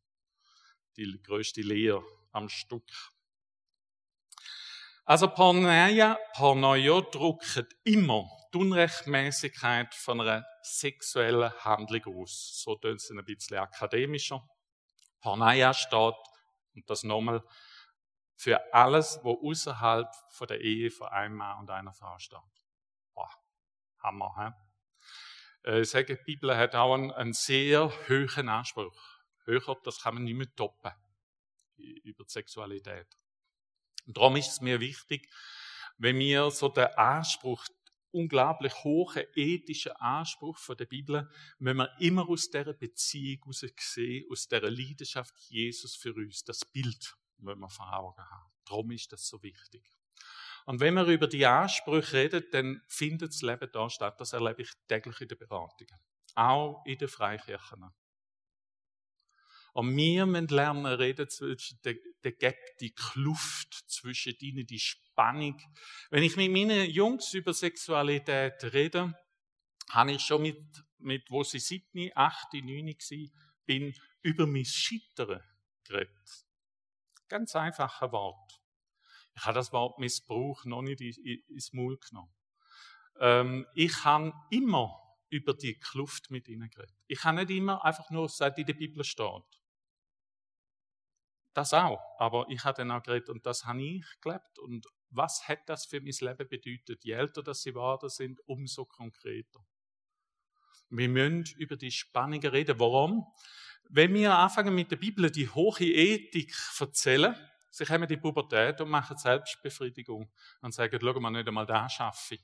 die 0.97 1.21
größte 1.23 1.61
Lehre 1.61 2.03
am 2.33 2.49
Stück. 2.49 2.91
Also 5.05 5.29
Porneia, 5.29 6.19
Pornoio 6.35 7.03
drucken 7.03 7.67
immer 7.85 8.31
die 8.55 8.59
Unrechtmäßigkeit 8.59 9.95
von 9.95 10.21
einer 10.21 10.47
sexuellen 10.63 11.53
Handlung 11.65 12.23
aus. 12.23 12.63
So 12.63 12.77
tun 12.77 12.99
sie 12.99 13.15
ein 13.15 13.25
bisschen 13.25 13.59
akademischer. 13.59 14.49
Porneia 15.21 15.75
steht, 15.75 16.15
und 16.75 16.89
das 16.89 17.03
nochmal, 17.03 17.43
für 18.37 18.73
alles, 18.75 19.21
was 19.23 19.37
außerhalb 19.41 20.09
von 20.31 20.47
der 20.49 20.61
Ehe 20.61 20.91
von 20.91 21.09
einem 21.09 21.37
Mann 21.37 21.61
und 21.61 21.71
einer 21.71 21.93
Frau 21.93 22.19
steht. 22.19 22.39
Boah, 23.15 23.31
Hammer, 23.99 24.35
hä? 24.37 25.71
Äh, 25.71 25.81
ich 25.83 25.91
sage, 25.91 26.17
die 26.17 26.25
Bibel 26.25 26.57
hat 26.57 26.75
auch 26.75 26.95
einen, 26.95 27.13
einen 27.13 27.35
sehr 27.35 27.93
hohen 28.09 28.49
Anspruch. 28.49 28.99
Höher, 29.45 29.77
das 29.85 30.01
kann 30.01 30.15
man 30.15 30.25
nicht 30.25 30.37
mehr 30.37 30.55
toppen. 30.55 30.93
Über 31.77 32.25
die 32.25 32.31
Sexualität. 32.31 33.09
Und 34.07 34.17
darum 34.17 34.37
ist 34.37 34.51
es 34.51 34.61
mir 34.61 34.81
wichtig, 34.81 35.29
wenn 35.99 36.19
wir 36.19 36.51
so 36.51 36.69
den 36.69 36.87
Anspruch 36.87 37.65
unglaublich 38.13 38.73
hohen 38.85 39.25
ethischen 39.35 39.93
Anspruch 39.93 40.59
von 40.59 40.77
der 40.77 40.87
Bibel, 40.87 41.29
wenn 41.59 41.77
wir 41.77 41.91
immer 42.01 42.29
aus 42.29 42.51
dieser 42.51 42.75
Beziehung 42.75 43.43
heraus 43.45 43.65
sehen, 43.79 44.27
aus 44.31 44.49
dieser 44.49 44.71
Leidenschaft 44.71 45.35
Jesus 45.49 45.97
für 45.97 46.15
uns, 46.15 46.45
das 46.45 46.65
Bild, 46.65 47.17
wenn 47.39 47.59
wir 47.59 47.71
vor 47.71 47.93
Augen 47.93 48.23
haben. 48.23 48.53
Darum 48.65 48.91
ist 48.91 49.13
das 49.13 49.27
so 49.27 49.43
wichtig. 49.43 49.83
Und 50.65 50.81
wenn 50.81 50.95
wir 50.95 51.07
über 51.07 51.27
die 51.27 51.45
Ansprüche 51.45 52.17
reden, 52.17 52.45
dann 52.53 52.83
findet 52.87 53.33
das 53.33 53.43
Leben 53.43 53.69
da 53.73 53.91
statt. 53.91 54.21
Das 54.21 54.33
erlebe 54.33 54.63
ich 54.63 54.71
täglich 54.87 55.21
in 55.21 55.29
den 55.29 55.39
Beratungen. 55.39 55.99
Auch 56.35 56.85
in 56.87 56.99
den 56.99 57.09
Freikirchen. 57.09 57.91
Und 59.73 59.97
wir 59.97 60.27
müssen 60.27 60.49
lernen, 60.49 60.87
reden 60.87 61.29
zwischen 61.29 61.81
der, 61.83 61.97
der 62.23 62.33
Gap, 62.33 62.59
die 62.81 62.93
Kluft 62.93 63.73
zwischen 63.89 64.35
ihnen, 64.41 64.67
die 64.67 64.79
Spannung. 64.79 65.61
Wenn 66.11 66.23
ich 66.23 66.37
mit 66.37 66.53
meinen 66.53 66.91
Jungs 66.91 67.33
über 67.33 67.55
Sexualität 67.55 68.63
rede, 68.75 69.15
habe 69.91 70.13
ich 70.13 70.23
schon 70.23 70.43
mit, 70.43 70.61
mit 70.99 71.31
wo 71.31 71.43
sie 71.43 71.59
siebten, 71.59 72.11
acht, 72.15 72.53
neun 72.53 72.87
waren, 72.87 73.33
bin, 73.65 73.95
über 74.21 74.47
mein 74.47 74.65
Scheitern 74.65 75.43
geredet. 75.85 76.47
Ganz 77.29 77.57
einfaches 77.57 78.13
Wort. 78.13 78.61
Ich 79.35 79.45
habe 79.45 79.55
das 79.55 79.73
Wort 79.73 79.99
Missbrauch 79.99 80.65
noch 80.67 80.83
nicht 80.83 81.01
ins 81.01 81.73
Maul 81.73 81.99
genommen. 81.99 82.35
Ähm, 83.19 83.67
ich 83.75 84.05
habe 84.05 84.33
immer 84.51 84.99
über 85.31 85.55
die 85.55 85.79
Kluft 85.79 86.31
mit 86.31 86.49
ihnen 86.49 86.69
geredet. 86.69 86.95
Ich 87.07 87.25
habe 87.25 87.39
nicht 87.39 87.51
immer 87.51 87.83
einfach 87.85 88.11
nur 88.11 88.27
gesagt, 88.27 88.59
in 88.59 88.67
der 88.67 88.75
Bibel 88.75 89.03
steht. 89.03 89.62
Das 91.55 91.75
auch. 91.75 92.01
Aber 92.19 92.47
ich 92.49 92.65
habe 92.65 92.79
dann 92.79 92.91
auch 92.91 93.03
geredet 93.03 93.29
und 93.29 93.45
das 93.45 93.65
habe 93.65 93.83
ich 93.83 94.05
gelebt. 94.21 94.59
Und 94.59 94.87
was 95.11 95.47
hat 95.49 95.69
das 95.69 95.85
für 95.85 96.01
mein 96.01 96.15
Leben 96.21 96.49
bedeutet? 96.49 97.05
Je 97.05 97.13
älter 97.13 97.43
das 97.43 97.63
sie 97.63 97.73
geworden 97.73 98.09
sind, 98.09 98.41
umso 98.47 98.87
konkreter. 98.87 99.61
Wir 100.89 101.09
müssen 101.09 101.45
über 101.59 101.77
die 101.77 101.91
Spannungen 101.91 102.47
reden. 102.47 102.79
Warum? 102.79 103.27
Wenn 103.89 104.15
wir 104.15 104.35
anfangen 104.35 104.75
mit 104.75 104.91
der 104.91 104.97
Bibel 104.97 105.31
die 105.31 105.49
hohe 105.49 105.81
Ethik 105.81 106.55
erzählen, 106.79 107.35
sie 107.71 107.85
kommen 107.85 108.09
die 108.09 108.17
Pubertät 108.17 108.81
und 108.81 108.89
machen 108.89 109.17
Selbstbefriedigung 109.17 110.31
und 110.61 110.75
sagen, 110.75 110.99
schau 111.01 111.21
mal, 111.21 111.31
nicht 111.31 111.49
einmal 111.49 111.67
da 111.67 111.89
schaffe 111.89 112.37
ich. 112.37 112.41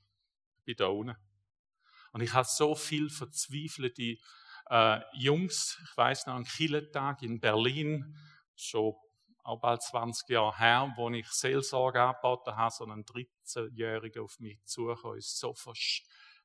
Ich 0.58 0.64
bin 0.64 0.76
da 0.76 0.86
unten. 0.86 1.16
Und 2.12 2.22
ich 2.22 2.32
habe 2.32 2.48
so 2.48 2.74
viel 2.74 3.10
verzweifelte 3.10 4.16
äh, 4.70 5.00
Jungs, 5.14 5.78
ich 5.82 5.96
weiß 5.96 6.26
noch, 6.26 6.34
einen 6.34 6.44
Killentag 6.44 7.22
in 7.22 7.40
Berlin, 7.40 8.16
schon 8.60 8.94
auch 9.42 9.60
bald 9.60 9.82
20 9.82 10.28
Jahre 10.28 10.58
her, 10.58 10.92
wo 10.96 11.08
ich 11.10 11.28
Seelsorge 11.28 12.02
angeboten 12.02 12.56
habe, 12.56 12.74
so 12.74 12.84
ein 12.84 13.04
13-Jähriger 13.04 14.22
auf 14.22 14.38
mich 14.40 14.62
zugekommen 14.64 15.18
ist, 15.18 15.38
so 15.38 15.54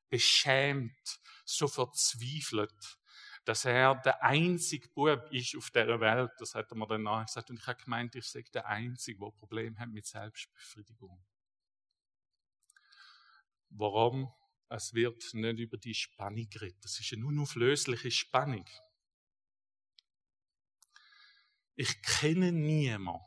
beschämt, 0.08 1.20
so 1.44 1.68
verzweifelt, 1.68 2.98
dass 3.44 3.64
er 3.64 3.96
der 3.96 4.22
einzige 4.22 4.88
Bub 4.88 5.28
ist 5.30 5.56
auf 5.56 5.70
dieser 5.70 6.00
Welt. 6.00 6.30
Das 6.38 6.54
hat 6.54 6.70
er 6.70 6.76
mir 6.76 6.86
dann 6.86 7.02
nachgesagt. 7.02 7.50
Und 7.50 7.58
ich 7.58 7.66
habe 7.66 7.82
gemeint, 7.82 8.14
ich 8.14 8.24
sei 8.24 8.42
der 8.54 8.66
Einzige, 8.66 9.18
der 9.18 9.30
Probleme 9.32 9.78
hat 9.78 9.90
mit 9.90 10.06
Selbstbefriedigung. 10.06 11.22
Warum? 13.68 14.32
Es 14.70 14.94
wird 14.94 15.34
nicht 15.34 15.58
über 15.58 15.76
die 15.76 15.94
Spannung 15.94 16.48
geredet. 16.48 16.82
Das 16.82 16.98
ist 16.98 17.12
eine 17.12 17.26
unauflösliche 17.26 18.10
Spannung. 18.10 18.64
Ich 21.76 22.02
kenne 22.02 22.52
niemanden, 22.52 23.24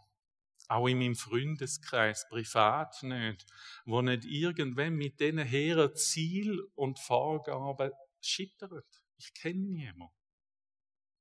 auch 0.70 0.88
in 0.88 1.00
meinem 1.00 1.16
Freundeskreis, 1.16 2.28
privat 2.30 3.04
nicht, 3.04 3.46
wo 3.86 4.02
nicht 4.02 4.26
irgendwann 4.26 4.96
mit 4.96 5.20
diesen 5.20 5.40
hehren 5.40 5.96
Ziel 5.96 6.62
und 6.76 7.00
Vorgaben 7.00 7.92
scheitert. 8.22 9.04
Ich 9.18 9.34
kenne 9.34 9.66
niemanden. 9.66 10.14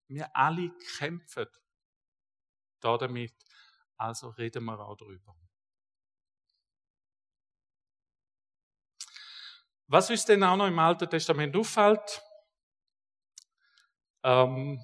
Wir 0.09 0.35
alle 0.37 0.71
kämpfen 0.99 1.47
da 2.81 2.97
damit, 2.97 3.35
also 3.97 4.29
reden 4.29 4.65
wir 4.65 4.79
auch 4.79 4.97
darüber. 4.97 5.35
Was 9.89 10.11
uns 10.11 10.25
denn 10.25 10.43
auch 10.43 10.57
noch 10.57 10.67
im 10.67 10.79
Alten 10.79 11.09
Testament 11.09 11.57
auffällt, 11.57 12.21
ähm, 14.25 14.81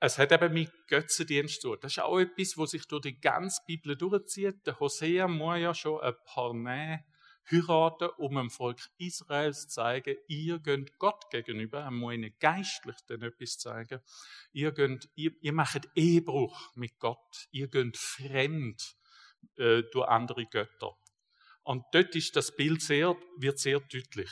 es 0.00 0.18
hat 0.18 0.32
eben 0.32 0.52
mit 0.52 0.70
Götzendienst 0.86 1.60
zu 1.60 1.68
tun. 1.68 1.78
Das 1.80 1.92
ist 1.92 2.02
auch 2.02 2.18
etwas, 2.18 2.56
was 2.56 2.70
sich 2.70 2.86
durch 2.86 3.02
die 3.02 3.20
ganze 3.20 3.60
Bibel 3.66 3.96
durchzieht. 3.96 4.66
Der 4.66 4.78
Hosea 4.78 5.26
muss 5.26 5.58
ja 5.58 5.74
schon 5.74 6.00
ein 6.00 6.14
paar 6.24 6.54
Nähe 6.54 7.04
heiraten, 7.50 8.10
um 8.18 8.34
dem 8.34 8.50
Volk 8.50 8.78
Israels 8.98 9.68
zu 9.68 9.68
zeigen, 9.68 10.16
ihr 10.26 10.58
geht 10.58 10.98
Gott 10.98 11.30
gegenüber, 11.30 11.80
er 11.80 11.90
muss 11.90 12.14
ihnen 12.14 12.34
geistlich 12.38 12.96
dann 13.06 13.22
etwas 13.22 13.58
zeigen. 13.58 14.00
Ihr, 14.52 14.72
geht, 14.72 15.08
ihr, 15.14 15.32
ihr 15.40 15.52
macht 15.52 15.88
Ehebruch 15.94 16.74
mit 16.74 16.98
Gott, 16.98 17.48
ihr 17.50 17.68
geht 17.68 17.96
fremd 17.96 18.96
äh, 19.56 19.82
durch 19.92 20.08
andere 20.08 20.46
Götter. 20.46 20.92
Und 21.62 21.84
dort 21.92 22.14
ist 22.14 22.36
das 22.36 22.54
Bild 22.54 22.82
sehr, 22.82 23.16
wird 23.38 23.58
sehr 23.58 23.80
deutlich. 23.80 24.30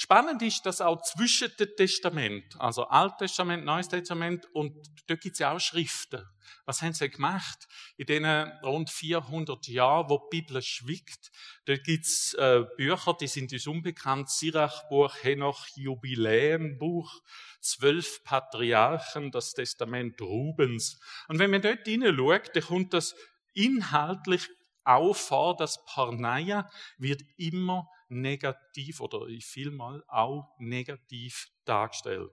Spannend 0.00 0.42
ist, 0.42 0.64
dass 0.64 0.80
auch 0.80 1.02
zwischen 1.02 1.50
den 1.58 1.74
Testament, 1.76 2.54
also 2.60 2.84
Altes 2.86 3.32
Testament, 3.32 3.64
Neues 3.64 3.88
Testament, 3.88 4.46
und 4.52 4.72
dort 5.08 5.20
gibt 5.20 5.32
es 5.32 5.40
ja 5.40 5.52
auch 5.52 5.58
Schriften. 5.58 6.24
Was 6.66 6.82
haben 6.82 6.92
sie 6.92 7.10
gemacht? 7.10 7.66
In 7.96 8.06
den 8.06 8.24
rund 8.62 8.90
400 8.90 9.66
Jahren, 9.66 10.08
wo 10.08 10.18
die 10.18 10.40
Bibel 10.40 10.62
schwickt, 10.62 11.32
dort 11.64 11.82
gibt 11.82 12.06
es 12.06 12.32
äh, 12.34 12.62
Bücher, 12.76 13.16
die 13.20 13.26
sind 13.26 13.52
uns 13.52 13.66
unbekannt, 13.66 14.30
Sirachbuch, 14.30 15.16
Henoch, 15.20 15.66
Jubiläumbuch, 15.74 17.20
zwölf 17.60 18.22
Patriarchen, 18.22 19.32
das 19.32 19.52
Testament 19.52 20.20
Rubens. 20.20 21.00
Und 21.26 21.40
wenn 21.40 21.50
man 21.50 21.60
dort 21.60 21.88
hineinschaut, 21.88 22.54
dann 22.54 22.62
kommt 22.62 22.94
das 22.94 23.16
inhaltlich 23.52 24.48
auch 24.88 25.14
vor, 25.14 25.56
dass 25.56 25.84
Parneia 25.84 26.70
wird 26.96 27.22
immer 27.36 27.88
negativ 28.08 29.00
oder 29.00 29.26
vielmal 29.40 30.02
auch 30.08 30.54
negativ 30.58 31.48
dargestellt. 31.64 32.32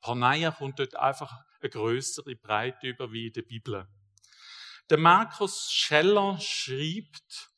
Parneia 0.00 0.50
kommt 0.50 0.78
dort 0.78 0.96
einfach 0.96 1.44
eine 1.60 1.70
größere 1.70 2.34
Breite 2.34 2.88
über 2.88 3.12
wie 3.12 3.28
in 3.28 3.32
der 3.32 3.42
Bibel. 3.42 3.86
Der 4.88 4.98
Markus 4.98 5.70
Scheller 5.70 6.38
schreibt, 6.40 7.50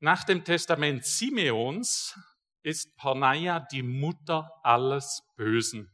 nach 0.00 0.24
dem 0.24 0.44
Testament 0.44 1.04
Simeons 1.04 2.18
ist 2.62 2.96
Parneia 2.96 3.60
die 3.60 3.82
Mutter 3.82 4.50
alles 4.62 5.22
Bösen. 5.36 5.90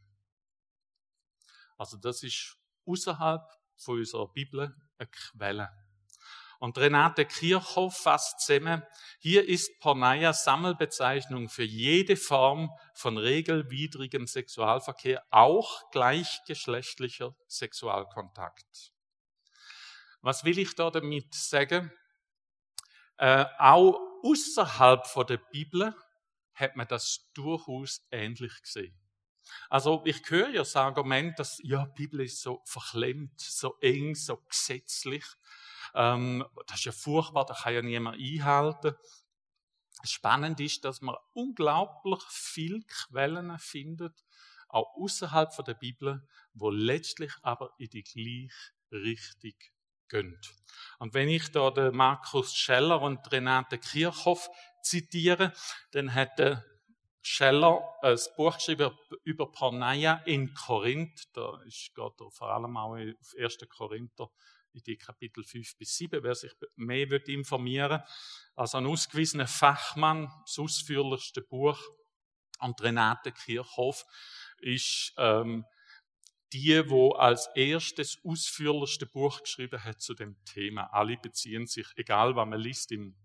Also 1.77 1.97
das 1.97 2.23
ist 2.23 2.57
außerhalb 2.85 3.43
von 3.75 3.99
unserer 3.99 4.27
Bibel 4.31 4.75
eine 4.97 5.09
Quelle. 5.09 5.80
Und 6.61 6.77
Renate 6.77 7.25
Kirchhoff 7.25 7.97
fasst 7.97 8.41
zusammen, 8.41 8.83
hier 9.17 9.49
ist 9.49 9.79
Porneia 9.79 10.31
Sammelbezeichnung 10.31 11.49
für 11.49 11.63
jede 11.63 12.15
Form 12.15 12.69
von 12.93 13.17
regelwidrigem 13.17 14.27
Sexualverkehr, 14.27 15.25
auch 15.31 15.89
gleichgeschlechtlicher 15.89 17.35
Sexualkontakt. 17.47 18.93
Was 20.21 20.43
will 20.43 20.59
ich 20.59 20.75
da 20.75 20.91
damit 20.91 21.33
sagen? 21.33 21.91
Äh, 23.17 23.45
auch 23.57 23.99
außerhalb 24.21 25.07
von 25.07 25.25
der 25.25 25.37
Bibel 25.37 25.95
hat 26.53 26.75
man 26.75 26.87
das 26.87 27.31
durchaus 27.33 28.05
ähnlich 28.11 28.61
gesehen. 28.61 28.95
Also 29.67 30.03
ich 30.05 30.21
höre 30.29 30.49
ja 30.49 30.59
das 30.59 30.75
Argument, 30.75 31.39
dass 31.39 31.59
ja, 31.63 31.87
die 31.87 32.03
Bibel 32.03 32.21
ist 32.21 32.39
so 32.39 32.61
verklemmt, 32.65 33.41
so 33.41 33.79
eng, 33.81 34.13
so 34.13 34.37
gesetzlich. 34.47 35.25
Ähm, 35.95 36.45
das 36.67 36.79
ist 36.79 36.85
ja 36.85 36.91
furchtbar, 36.91 37.45
da 37.45 37.53
kann 37.53 37.73
ja 37.73 37.81
niemand 37.81 38.17
einhalten. 38.19 38.95
Spannend 40.03 40.59
ist, 40.59 40.83
dass 40.85 41.01
man 41.01 41.15
unglaublich 41.33 42.21
viele 42.29 42.81
Quellen 42.81 43.57
findet, 43.59 44.23
auch 44.67 44.95
außerhalb 44.95 45.53
der 45.65 45.73
Bibel, 45.73 46.27
wo 46.53 46.69
letztlich 46.69 47.33
aber 47.41 47.73
in 47.77 47.89
die 47.89 48.03
gleiche 48.03 48.71
Richtung 48.91 49.59
gehen. 50.09 50.39
Und 50.99 51.13
wenn 51.13 51.29
ich 51.29 51.51
da 51.51 51.71
den 51.71 51.95
Markus 51.95 52.55
Scheller 52.55 53.01
und 53.01 53.31
Renate 53.31 53.77
Kirchhoff 53.77 54.49
zitiere, 54.81 55.53
dann 55.91 56.13
hat 56.13 56.39
Scheller 57.21 57.81
ein 58.01 58.17
Buch 58.35 58.55
geschrieben 58.55 58.97
über 59.23 59.51
Porneia 59.51 60.21
in 60.25 60.53
Korinth. 60.53 61.29
Da 61.33 61.61
ist, 61.63 61.91
er 61.95 62.31
vor 62.31 62.49
allem 62.49 62.77
auch 62.77 62.95
auf 62.95 63.33
1. 63.37 63.57
Korinther 63.69 64.29
in 64.73 64.83
die 64.83 64.97
Kapitel 64.97 65.43
5 65.43 65.77
bis 65.77 65.95
7, 65.97 66.23
wer 66.23 66.35
sich 66.35 66.51
mehr 66.75 67.09
wird 67.09 67.27
informieren 67.27 68.01
Also 68.55 68.77
ein 68.77 68.85
ausgewiesener 68.85 69.47
Fachmann, 69.47 70.31
das 70.45 70.59
ausführlichste 70.59 71.41
Buch. 71.41 71.79
Und 72.59 72.81
Renate 72.81 73.31
Kirchhoff 73.31 74.05
ist 74.59 75.13
ähm, 75.17 75.65
die, 76.53 76.89
wo 76.89 77.13
als 77.13 77.49
erstes 77.55 78.19
ausführlichste 78.23 79.05
Buch 79.05 79.41
geschrieben 79.41 79.83
hat 79.83 80.01
zu 80.01 80.13
dem 80.13 80.35
Thema. 80.45 80.83
Alle 80.93 81.17
beziehen 81.17 81.65
sich, 81.65 81.87
egal 81.95 82.35
was 82.35 82.47
man 82.47 82.59
liest 82.59 82.91
im, 82.91 83.15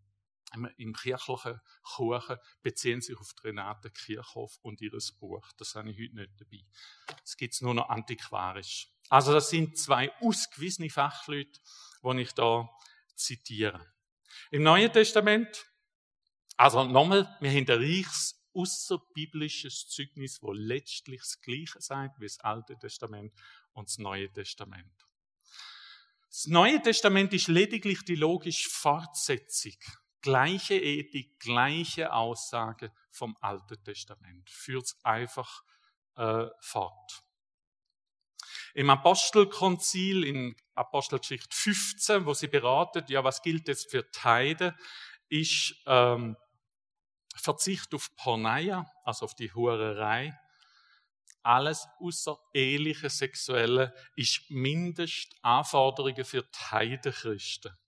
im, 0.77 0.93
kirchlichen 0.93 1.61
Kuchen, 1.83 2.37
beziehen 2.63 3.01
sich 3.01 3.17
auf 3.17 3.33
Renate 3.45 3.91
Kirchhoff 3.91 4.59
und 4.63 4.81
ihres 4.81 5.13
Buch. 5.13 5.47
Das 5.59 5.75
habe 5.75 5.91
ich 5.91 5.99
heute 5.99 6.17
nicht 6.17 6.33
dabei. 6.39 6.65
Das 7.21 7.37
gibt 7.37 7.55
es 7.55 7.61
nur 7.61 7.75
noch 7.75 7.89
antiquarisch. 7.89 8.89
Also 9.09 9.33
das 9.33 9.51
sind 9.51 9.79
zwei 9.79 10.13
ausgewiesene 10.21 10.91
Fachleute, 10.91 11.61
die 12.03 12.21
ich 12.21 12.33
da 12.33 12.69
zitiere. 13.15 13.95
Im 14.51 14.63
Neuen 14.63 14.93
Testament, 14.93 15.67
also 16.57 16.85
nochmal, 16.85 17.37
wir 17.41 17.51
haben 17.51 17.69
ein 17.69 17.79
reiches 17.79 18.37
außerbiblisches 18.57 19.89
Zeugnis, 19.89 20.43
wo 20.43 20.53
letztlich 20.53 21.21
das 21.21 21.41
Gleiche 21.41 21.81
sagt 21.81 22.19
wie 22.21 22.27
das 22.27 22.41
Alte 22.41 22.79
Testament 22.79 23.33
und 23.73 23.89
das 23.89 23.99
Neue 23.99 24.33
Testament. 24.33 25.07
Das 26.29 26.47
Neue 26.47 26.81
Testament 26.83 27.33
ist 27.35 27.49
lediglich 27.49 28.05
die 28.05 28.15
logische 28.15 28.69
Fortsetzung. 28.69 29.77
Gleiche 30.27 30.75
Ethik, 30.75 31.39
gleiche 31.39 32.13
Aussage 32.13 32.91
vom 33.13 33.37
Alten 33.41 33.81
Testament. 33.85 34.51
Führt 34.51 34.87
es 34.87 34.99
einfach 35.05 35.63
äh, 36.17 36.47
fort. 36.59 37.23
Im 38.75 38.91
Apostelkonzil 38.91 40.25
in 40.25 40.57
Apostelgeschichte 40.75 41.55
15, 41.57 42.27
wo 42.27 42.35
sie 42.35 42.49
beraten, 42.49 43.05
ja, 43.07 43.23
was 43.23 43.41
gilt 43.41 43.69
jetzt 43.69 43.89
für 43.89 44.11
Teide, 44.11 44.75
ist 45.29 45.77
ähm, 45.87 46.37
Verzicht 47.37 47.95
auf 47.95 48.11
Porneia, 48.17 48.85
also 49.05 49.27
auf 49.27 49.35
die 49.37 49.55
Hurerei. 49.55 50.37
Alles 51.45 51.87
außer 52.01 52.37
eheliche 52.53 53.11
Sexuelle 53.11 53.95
ist 54.17 54.51
Mindestanforderungen 54.51 56.25
für 56.25 56.43
die 56.43 57.13
Christen, 57.13 57.79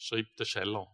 schreibt 0.00 0.38
der 0.38 0.44
Scheller. 0.44 0.86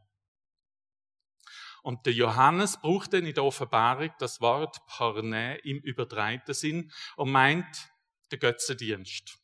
Und 1.83 2.05
der 2.05 2.13
Johannes 2.13 2.81
braucht 2.81 3.13
dann 3.13 3.27
in 3.27 3.35
der 3.35 3.45
Offenbarung 3.45 4.11
das 4.19 4.41
Wort 4.41 4.85
Porne 4.87 5.59
im 5.59 5.79
übertreiten 5.79 6.53
Sinn 6.53 6.93
und 7.17 7.31
meint, 7.31 7.91
der 8.33 8.39
Götzendienst. 8.39 9.39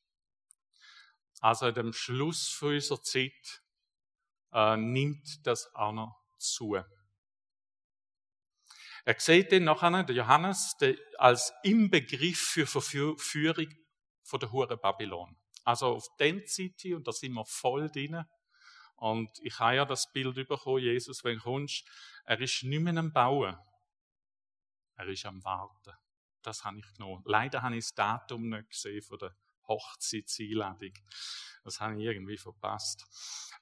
Also 1.41 1.69
in 1.69 1.75
dem 1.75 1.93
Schluss 1.93 2.61
unserer 2.61 3.01
Zeit 3.03 3.63
äh, 4.53 4.77
nimmt 4.77 5.47
das 5.47 5.73
auch 5.75 5.93
noch 5.93 6.17
zu. 6.39 6.77
Er 9.05 9.19
sieht 9.19 9.53
den 9.53 9.65
nachher, 9.65 10.03
der 10.03 10.15
Johannes, 10.15 10.77
der, 10.81 10.97
als 11.19 11.53
Inbegriff 11.63 12.41
für 12.41 12.67
Verführung 12.67 13.69
von 14.23 14.41
der 14.41 14.53
Hure 14.53 14.77
Babylon. 14.77 15.37
Also 15.65 15.95
auf 15.97 16.07
den 16.19 16.47
City, 16.47 16.95
und 16.95 17.07
da 17.07 17.13
sind 17.13 17.33
wir 17.33 17.45
voll 17.45 17.91
drin. 17.91 18.25
Und 19.03 19.37
ich 19.41 19.59
habe 19.59 19.75
ja 19.75 19.85
das 19.85 20.13
Bild 20.13 20.37
bekommen, 20.47 20.79
Jesus, 20.79 21.25
wenn 21.25 21.37
du 21.39 21.43
kommst, 21.43 21.85
er 22.25 22.41
ist 22.41 22.63
nicht 22.63 22.81
mehr 22.81 22.97
am 22.97 23.13
Bauen. 23.13 23.59
Er 24.95 25.09
ist 25.09 25.27
am 25.27 25.43
Warten. 25.43 25.93
Das 26.41 26.65
habe 26.65 26.79
ich 26.79 26.87
genommen. 26.95 27.21
Leider 27.27 27.63
habe 27.63 27.77
ich 27.77 27.85
das 27.85 27.95
Datum 27.97 28.49
nicht 28.49 28.71
gesehen 28.71 29.03
von 29.03 29.19
der 29.19 29.37
Hochzeitseinladung. 29.67 30.93
Das 31.65 31.81
habe 31.81 31.99
ich 31.99 32.07
irgendwie 32.07 32.39
verpasst. 32.39 33.05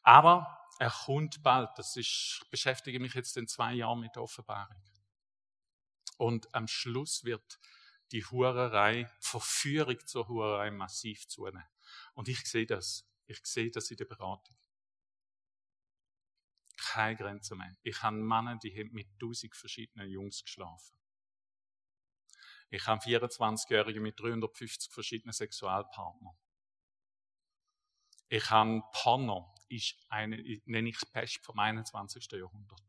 Aber 0.03 0.59
er 0.79 0.91
kommt 0.91 1.43
bald. 1.43 1.71
Das 1.79 1.97
ist, 1.97 2.43
ich 2.43 2.51
beschäftige 2.51 3.01
mich 3.01 3.15
jetzt 3.15 3.35
in 3.39 3.49
zwei 3.49 3.73
Jahren 3.73 4.01
mit 4.01 4.15
der 4.17 4.23
Offenbarung. 4.23 4.85
Und 6.19 6.55
am 6.55 6.69
Schluss 6.69 7.25
wird 7.25 7.59
die 8.13 8.27
Hurerei, 8.27 9.11
Verführung 9.21 10.07
zur 10.07 10.29
Hurerei 10.29 10.71
massiv 10.71 11.27
zunehmen. 11.29 11.65
Und 12.13 12.29
ich 12.29 12.45
sehe 12.45 12.67
das. 12.67 13.07
Ich 13.25 13.41
sehe 13.43 13.71
das 13.71 13.91
in 13.91 13.97
der 13.97 14.05
Beratung. 14.05 14.61
Keine 16.93 17.17
Grenze 17.17 17.55
mehr. 17.55 17.77
Ich 17.83 18.03
habe 18.03 18.17
Männer, 18.17 18.59
die 18.59 18.77
haben 18.77 18.91
mit 18.93 19.07
tausend 19.21 19.55
verschiedenen 19.55 20.09
Jungs 20.09 20.43
geschlafen. 20.43 20.97
Ich 22.69 22.85
habe 22.85 23.01
24-Jährige 23.01 24.01
mit 24.01 24.19
350 24.19 24.93
verschiedenen 24.93 25.33
Sexualpartnern. 25.33 26.37
Ich 28.29 28.51
habe 28.51 28.83
Porno, 28.93 29.55
ist 29.69 29.95
eine, 30.09 30.37
nenne 30.65 30.89
ich 30.89 30.99
Pest 31.13 31.45
vom 31.45 31.61
21. 31.61 32.27
Jahrhundert. 32.33 32.83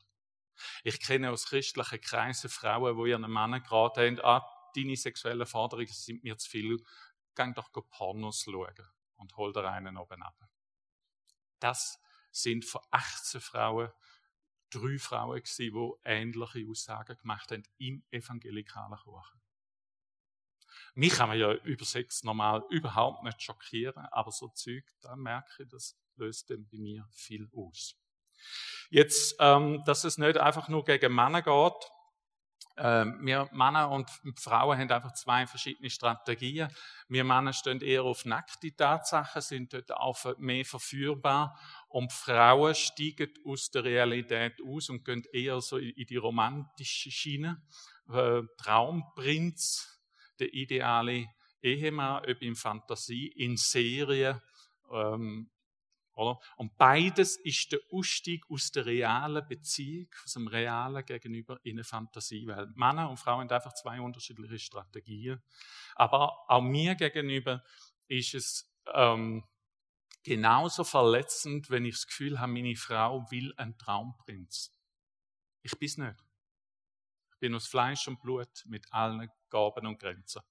Ich 0.84 1.00
kenne 1.00 1.30
aus 1.30 1.46
christlichen 1.46 2.02
Kreisen 2.02 2.50
Frauen, 2.50 2.98
wo 2.98 3.06
ihren 3.06 3.22
Männern 3.22 3.62
geraten 3.62 4.18
haben, 4.18 4.26
ah, 4.26 4.72
deine 4.76 4.96
sexuellen 4.96 5.46
Forderungen 5.46 5.88
sind 5.88 6.24
mir 6.24 6.38
zu 6.40 6.50
viel, 6.50 6.78
geh 7.36 7.54
doch 7.54 7.72
Pornos 7.92 8.44
schauen 8.46 8.88
und 9.18 9.38
hol 9.38 9.54
dir 9.54 9.70
einen 9.70 9.98
oben 9.98 10.24
ab. 10.24 10.40
Das 11.60 12.00
sind 12.32 12.65
von 12.65 12.82
18 12.91 13.41
Frauen 13.41 13.91
drei 14.70 14.98
Frauen 14.98 15.41
gewesen, 15.41 15.74
die 15.74 16.10
ähnliche 16.10 16.67
Aussagen 16.70 17.17
gemacht 17.17 17.52
haben 17.52 17.63
im 17.78 18.04
evangelikalen 18.10 18.98
Kuchen. 18.98 19.41
Mich 20.94 21.13
kann 21.13 21.30
man 21.30 21.38
ja 21.38 21.54
über 21.54 21.86
Sex 21.86 22.24
normal 22.24 22.63
überhaupt 22.70 23.24
nicht 23.24 23.41
schockieren, 23.41 24.06
aber 24.12 24.32
so 24.32 24.48
Zeug, 24.50 24.84
da 25.02 25.15
merke 25.15 25.63
ich, 25.63 25.70
das 25.70 25.98
löst 26.15 26.50
dann 26.50 26.67
bei 26.70 26.78
mir 26.78 27.08
viel 27.12 27.50
aus. 27.54 27.96
Jetzt, 28.89 29.36
ähm, 29.39 29.84
dass 29.86 30.04
es 30.04 30.17
nicht 30.17 30.38
einfach 30.38 30.67
nur 30.67 30.84
gegen 30.84 31.13
Männer 31.13 31.41
geht. 31.41 31.91
Ähm, 32.78 33.20
wir 33.22 33.50
Männer 33.52 33.92
und 33.92 34.10
Frauen 34.38 34.78
haben 34.78 34.92
einfach 34.92 35.14
zwei 35.14 35.46
verschiedene 35.46 35.90
Strategien. 35.90 36.70
Wir 37.08 37.24
Männer 37.24 37.54
stehen 37.54 37.82
eher 37.82 38.04
auf 38.04 38.26
nackte 38.26 38.76
Tatsachen, 38.76 39.42
sind 39.42 39.74
dort 39.74 39.92
auch 39.92 40.38
mehr 40.38 40.66
verführbar. 40.66 41.60
Und 41.90 42.12
Frauen 42.12 42.74
steigen 42.74 43.34
aus 43.46 43.70
der 43.70 43.84
Realität 43.84 44.54
aus 44.66 44.90
und 44.90 45.06
gehen 45.06 45.24
eher 45.32 45.62
so 45.62 45.78
in 45.78 46.06
die 46.06 46.16
romantische 46.16 47.12
Schiene. 47.12 47.62
Äh, 48.10 48.42
Traumprinz, 48.58 50.00
der 50.40 50.54
ideale 50.54 51.28
Ehemann, 51.62 52.24
ob 52.28 52.42
in 52.42 52.56
Fantasie, 52.56 53.28
in 53.28 53.58
Serie. 53.58 54.42
Ähm, 54.92 55.51
oder? 56.22 56.40
Und 56.58 56.78
beides 56.78 57.38
ist 57.38 57.72
der 57.72 57.80
Ausstieg 57.92 58.46
aus 58.50 58.72
der 58.72 58.86
realen 58.86 59.48
Beziehung, 59.48 60.08
aus 60.24 60.34
dem 60.34 60.48
realen 60.48 61.06
Gegenüber 61.06 61.60
in 61.64 61.78
eine 61.78 61.84
Fantasiewelt. 61.84 62.76
Männer 62.76 63.10
und 63.10 63.18
Frauen 63.18 63.42
haben 63.42 63.52
einfach 63.52 63.74
zwei 63.74 64.00
unterschiedliche 64.00 64.60
Strategien. 64.60 65.42
Aber 65.96 66.50
auch 66.50 66.62
mir 66.62 66.96
gegenüber 66.96 67.64
ist 68.08 68.34
es 68.34 68.72
ähm, 68.94 69.44
genauso 70.24 70.84
verletzend, 70.84 71.70
wenn 71.70 71.86
ich 71.86 71.96
das 71.96 72.08
Gefühl 72.08 72.40
habe, 72.40 72.52
meine 72.52 72.76
Frau 72.76 73.30
will 73.32 73.54
einen 73.58 73.78
Traumprinz. 73.78 74.76
Ich 75.64 75.78
bin 75.78 75.88
es 75.88 75.98
nicht 75.98 76.24
bin 77.42 77.56
aus 77.56 77.68
Fleisch 77.68 78.08
und 78.08 78.22
Blut 78.22 78.64
mit 78.68 78.94
allen 78.94 79.30
Gaben 79.50 79.88
und 79.88 80.00
Grenzen. 80.00 80.42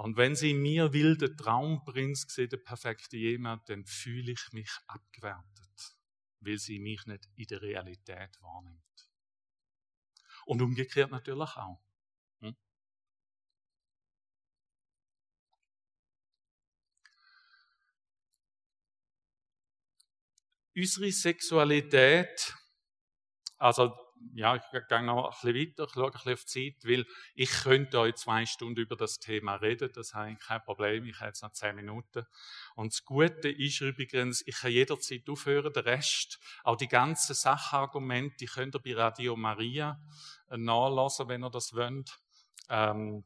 Und 0.00 0.16
wenn 0.16 0.34
sie 0.34 0.54
mir 0.54 0.94
will, 0.94 1.18
der 1.18 1.36
Traumprinz 1.36 2.24
sieht, 2.26 2.52
der 2.52 2.56
perfekte 2.56 3.18
jemand, 3.18 3.68
dann 3.68 3.84
fühle 3.84 4.32
ich 4.32 4.50
mich 4.52 4.70
abgewertet, 4.86 5.94
weil 6.40 6.56
sie 6.56 6.78
mich 6.78 7.04
nicht 7.04 7.28
in 7.36 7.46
der 7.48 7.60
Realität 7.60 8.40
wahrnimmt. 8.40 9.10
Und 10.46 10.62
umgekehrt 10.62 11.10
natürlich 11.10 11.54
auch. 11.54 11.82
Hm? 12.40 12.56
Unsere 20.74 21.12
Sexualität, 21.12 22.54
also 23.58 23.94
ja, 24.34 24.56
ich 24.56 24.62
gehe 24.88 25.02
noch 25.02 25.24
ein 25.24 25.30
bisschen 25.30 25.54
weiter, 25.54 25.84
ich 25.84 25.92
schaue 25.92 26.06
ein 26.06 26.12
bisschen 26.12 26.32
auf 26.32 26.44
die 26.44 26.72
Zeit, 26.74 26.88
weil 26.90 27.06
ich 27.34 27.50
könnte 27.50 28.00
euch 28.00 28.14
zwei 28.16 28.46
Stunden 28.46 28.80
über 28.80 28.96
das 28.96 29.18
Thema 29.18 29.56
reden, 29.56 29.90
das 29.92 30.14
habe 30.14 30.32
ich 30.32 30.38
kein 30.38 30.62
Problem, 30.62 31.04
ich 31.06 31.16
habe 31.18 31.28
jetzt 31.28 31.42
noch 31.42 31.52
zehn 31.52 31.74
Minuten. 31.74 32.24
Und 32.74 32.92
das 32.92 33.04
Gute 33.04 33.48
ist 33.48 33.80
übrigens, 33.80 34.42
ich 34.46 34.56
kann 34.56 34.70
jederzeit 34.70 35.28
aufhören, 35.28 35.72
der 35.72 35.84
Rest, 35.84 36.38
auch 36.64 36.76
die 36.76 36.88
ganzen 36.88 37.34
Sachargumente, 37.34 38.36
die 38.40 38.46
könnt 38.46 38.74
ihr 38.74 38.80
bei 38.80 38.94
Radio 38.94 39.36
Maria 39.36 40.00
äh, 40.48 40.56
nachlesen, 40.56 41.28
wenn 41.28 41.44
ihr 41.44 41.50
das 41.50 41.74
wollt. 41.74 42.18
Ähm, 42.68 43.24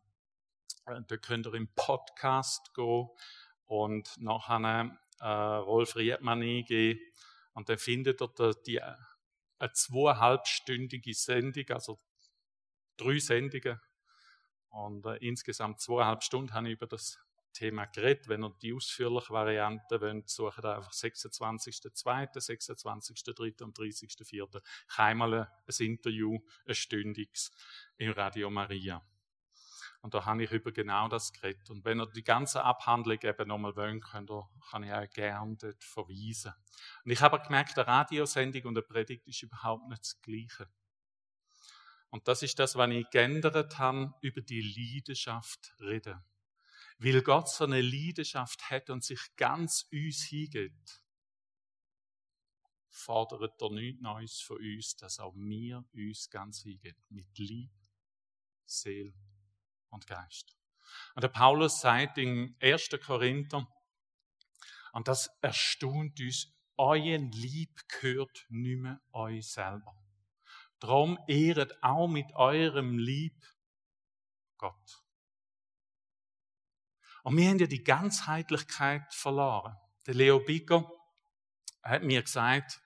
äh, 0.86 1.00
da 1.06 1.16
könnt 1.16 1.46
ihr 1.46 1.54
im 1.54 1.68
Podcast 1.74 2.72
gehen 2.74 3.08
und 3.66 4.10
nachher 4.18 4.96
äh, 5.20 5.26
Rolf 5.26 5.96
Riedmann 5.96 6.42
eingehen 6.42 7.00
und 7.54 7.68
dann 7.68 7.78
findet 7.78 8.20
ihr 8.20 8.54
die 8.66 8.80
eine 9.58 9.72
zweieinhalbstündige 9.72 11.14
Sendung, 11.14 11.64
also 11.70 12.00
drei 12.96 13.18
Sendungen. 13.18 13.80
Und 14.68 15.06
äh, 15.06 15.16
insgesamt 15.16 15.80
zweieinhalb 15.80 16.22
Stunden 16.22 16.52
habe 16.52 16.68
ich 16.68 16.74
über 16.74 16.86
das 16.86 17.18
Thema 17.52 17.86
geredet. 17.86 18.28
Wenn 18.28 18.42
ihr 18.42 18.54
die 18.60 18.74
ausführliche 18.74 19.32
Variante 19.32 20.00
wollt, 20.00 20.28
sucht 20.28 20.64
ihr 20.64 20.76
einfach 20.76 20.92
26.02., 20.92 22.34
26.03. 22.34 23.62
und 23.62 23.78
30.04. 23.78 24.60
Ich 24.90 24.98
einmal 24.98 25.34
ein 25.34 25.74
Interview, 25.78 26.38
ein 26.66 26.74
stündiges, 26.74 27.52
im 27.96 28.10
Radio 28.12 28.50
Maria. 28.50 29.02
Und 30.04 30.12
da 30.12 30.26
habe 30.26 30.44
ich 30.44 30.50
über 30.50 30.70
genau 30.70 31.08
das 31.08 31.32
geredet. 31.32 31.70
Und 31.70 31.82
wenn 31.86 31.98
ihr 31.98 32.06
die 32.06 32.22
ganze 32.22 32.62
Abhandlung 32.62 33.18
eben 33.22 33.48
nochmal 33.48 33.74
wollen 33.74 34.02
könnt, 34.02 34.30
kann 34.70 34.82
ich 34.82 34.92
auch 34.92 35.08
gerne 35.08 35.56
dort 35.56 35.82
verweisen. 35.82 36.52
Und 37.06 37.10
ich 37.10 37.22
habe 37.22 37.40
gemerkt, 37.40 37.78
eine 37.78 37.86
Radiosendung 37.86 38.64
und 38.64 38.76
eine 38.76 38.82
Predigt 38.82 39.26
ist 39.26 39.42
überhaupt 39.42 39.88
nicht 39.88 40.02
das 40.02 40.20
Gleiche. 40.20 40.68
Und 42.10 42.28
das 42.28 42.42
ist 42.42 42.58
das, 42.58 42.76
was 42.76 42.90
ich 42.90 43.08
geändert 43.08 43.78
habe, 43.78 44.12
über 44.20 44.42
die 44.42 44.60
Leidenschaft 44.60 45.74
reden. 45.80 46.22
Weil 46.98 47.22
Gott 47.22 47.48
so 47.48 47.64
eine 47.64 47.80
Leidenschaft 47.80 48.68
hat 48.68 48.90
und 48.90 49.02
sich 49.02 49.34
ganz 49.36 49.88
uns 49.90 50.22
hingeht, 50.24 51.00
fordert 52.90 53.58
er 53.58 53.70
nichts 53.70 54.02
Neues 54.02 54.38
von 54.42 54.58
uns, 54.58 54.96
dass 54.96 55.18
auch 55.18 55.34
wir 55.34 55.82
uns 55.94 56.28
ganz 56.28 56.60
hingehen. 56.60 56.94
Mit 57.08 57.38
Liebe, 57.38 57.72
Seele 58.66 59.14
und 59.94 60.06
Geist. 60.06 60.56
Und 61.14 61.22
der 61.22 61.28
Paulus 61.28 61.80
sagt 61.80 62.18
in 62.18 62.56
1. 62.60 62.90
Korinther, 63.04 63.66
und 64.92 65.08
das 65.08 65.30
erstaunt 65.40 66.20
uns, 66.20 66.52
euer 66.76 67.18
Lieb 67.18 67.88
gehört 67.88 68.46
nicht 68.48 68.80
mehr 68.80 69.00
euch 69.12 69.50
selber. 69.50 69.96
Darum 70.80 71.18
ehret 71.26 71.82
auch 71.82 72.08
mit 72.08 72.32
eurem 72.34 72.98
Lieb 72.98 73.44
Gott. 74.58 75.02
Und 77.22 77.36
wir 77.36 77.48
haben 77.48 77.58
ja 77.58 77.66
die 77.66 77.82
Ganzheitlichkeit 77.82 79.14
verloren. 79.14 79.76
Der 80.06 80.14
Leo 80.14 80.40
Bicker 80.40 80.90
hat 81.82 82.02
mir 82.02 82.22
gesagt, 82.22 82.80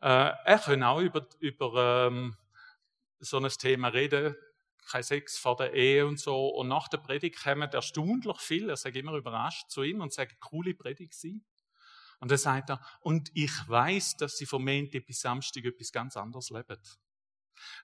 äh, 0.00 0.32
er 0.44 0.58
kann 0.58 0.82
auch 0.82 1.00
über, 1.00 1.28
über 1.40 2.06
ähm, 2.06 2.36
so 3.18 3.38
ein 3.38 3.48
Thema 3.50 3.88
reden, 3.88 4.34
kein 4.86 5.02
Sex 5.02 5.38
vor 5.38 5.56
der 5.56 5.72
Ehe 5.72 6.06
und 6.06 6.18
so. 6.18 6.48
Und 6.48 6.68
nach 6.68 6.88
der 6.88 6.98
Predigt 6.98 7.42
kommen 7.42 7.70
erstaunlich 7.70 8.38
viel, 8.40 8.68
er 8.68 8.76
sagt 8.76 8.96
immer 8.96 9.14
überrascht 9.14 9.70
zu 9.70 9.82
ihm 9.82 10.00
und 10.00 10.12
sagt, 10.12 10.40
coole 10.40 10.74
Predigt 10.74 11.14
sie. 11.14 11.42
Und 12.20 12.30
dann 12.30 12.38
sagt 12.38 12.70
er, 12.70 12.80
und 13.00 13.30
ich 13.34 13.52
weiß, 13.66 14.16
dass 14.16 14.36
sie 14.36 14.46
Montag 14.52 15.06
bis 15.06 15.20
Samstag 15.20 15.64
etwas 15.64 15.90
ganz 15.90 16.16
anderes 16.16 16.50
leben. 16.50 16.78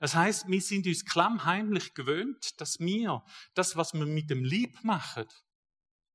Das 0.00 0.14
heißt, 0.14 0.48
wir 0.48 0.60
sind 0.60 0.86
uns 0.86 1.04
klammheimlich 1.04 1.94
gewöhnt, 1.94 2.60
dass 2.60 2.78
wir 2.78 3.24
das, 3.54 3.76
was 3.76 3.94
wir 3.94 4.06
mit 4.06 4.30
dem 4.30 4.44
Lieb 4.44 4.82
machen, 4.84 5.26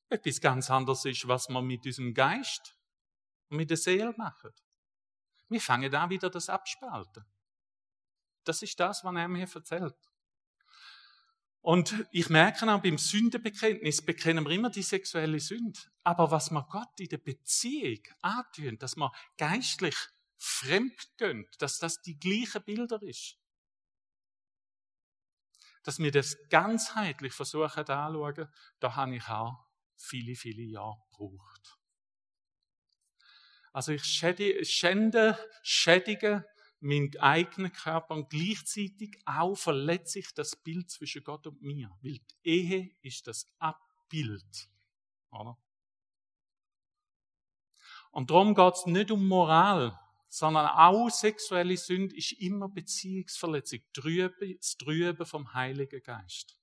etwas 0.10 0.41
ganz 0.41 0.69
anderes 0.69 1.06
ist, 1.06 1.28
was 1.28 1.50
wir 1.50 1.62
mit 1.62 1.86
unserem 1.86 2.13
Geist 2.13 2.78
und 3.50 3.58
mit 3.58 3.69
der 3.69 3.78
Seele 3.78 4.13
machen. 4.17 4.52
Wir 5.50 5.62
fangen 5.62 5.91
da 5.91 6.10
wieder 6.10 6.30
das 6.30 6.50
abspalten. 6.50 7.26
Das 8.43 8.62
ist 8.62 8.80
das, 8.80 9.04
was 9.04 9.15
er 9.15 9.28
mir 9.28 9.48
erzählt. 9.54 9.96
Und 11.63 12.06
ich 12.12 12.30
merke 12.30 12.69
auch 12.69 12.82
beim 12.82 12.97
Sündenbekenntnis 12.97 14.02
bekennen 14.02 14.43
wir 14.43 14.52
immer 14.52 14.69
die 14.69 14.84
sexuelle 14.84 15.39
Sünde. 15.39 15.80
Aber 16.04 16.30
was 16.30 16.52
man 16.52 16.65
Gott 16.69 16.99
in 16.99 17.08
der 17.08 17.19
Beziehung 17.19 18.04
antun, 18.19 18.78
dass 18.80 18.97
man 18.97 19.12
geistlich 19.38 19.95
fremd 20.38 21.17
gehen, 21.17 21.47
dass 21.60 21.80
das 21.80 22.02
die 22.02 22.19
gleichen 22.19 22.62
Bilder 22.63 23.02
ist. 23.02 23.38
Dass 25.84 25.99
wir 25.99 26.12
das 26.12 26.38
ganzheitlich 26.49 27.32
versuchen 27.32 27.88
anzuschauen, 27.88 28.49
da 28.82 28.95
habe 28.97 29.15
ich 29.15 29.28
auch 29.30 29.65
viele, 29.95 30.36
viele 30.36 30.63
Jahre 30.63 31.02
gebraucht. 31.12 31.78
Also 33.71 33.93
ich 33.93 34.04
schände, 34.04 35.39
schädige 35.62 36.45
meinen 36.84 37.17
eigenen 37.19 37.72
Körper 37.72 38.13
und 38.13 38.30
gleichzeitig 38.30 39.17
auch 39.26 39.56
verletze 39.56 40.19
ich 40.19 40.34
das 40.34 40.56
Bild 40.56 40.89
zwischen 40.91 41.24
Gott 41.24 41.48
und 41.48 41.62
mir. 41.62 41.89
Weil 42.02 42.19
die 42.19 42.36
Ehe 42.43 42.91
ist 43.02 43.28
das 43.28 43.48
Abbild. 43.60 44.69
Oder? 45.32 45.58
Und 48.12 48.30
darum 48.30 48.54
geht 48.54 48.74
es 48.74 48.86
nicht 48.86 49.12
um 49.12 49.28
Moral, 49.28 49.98
sondern 50.30 50.67
auch 50.67 51.10
sexuelle 51.10 51.78
Sünde 51.78 52.15
ist 52.15 52.34
immer 52.34 52.69
Beziehungsverletzung, 52.69 53.80
das 53.93 54.78
Trüben 54.78 55.26
vom 55.26 55.54
Heiligen 55.54 56.02
Geist. 56.04 56.58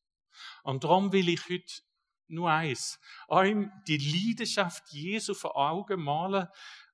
Und 0.63 0.85
darum 0.85 1.13
will 1.13 1.29
ich 1.29 1.49
heute 1.49 1.83
nur 2.29 2.51
eins, 2.51 3.01
euch 3.29 3.57
die 3.89 3.97
Leidenschaft 3.97 4.93
Jesu 4.93 5.35
vor 5.35 5.57
Augen 5.57 6.03
malen 6.03 6.47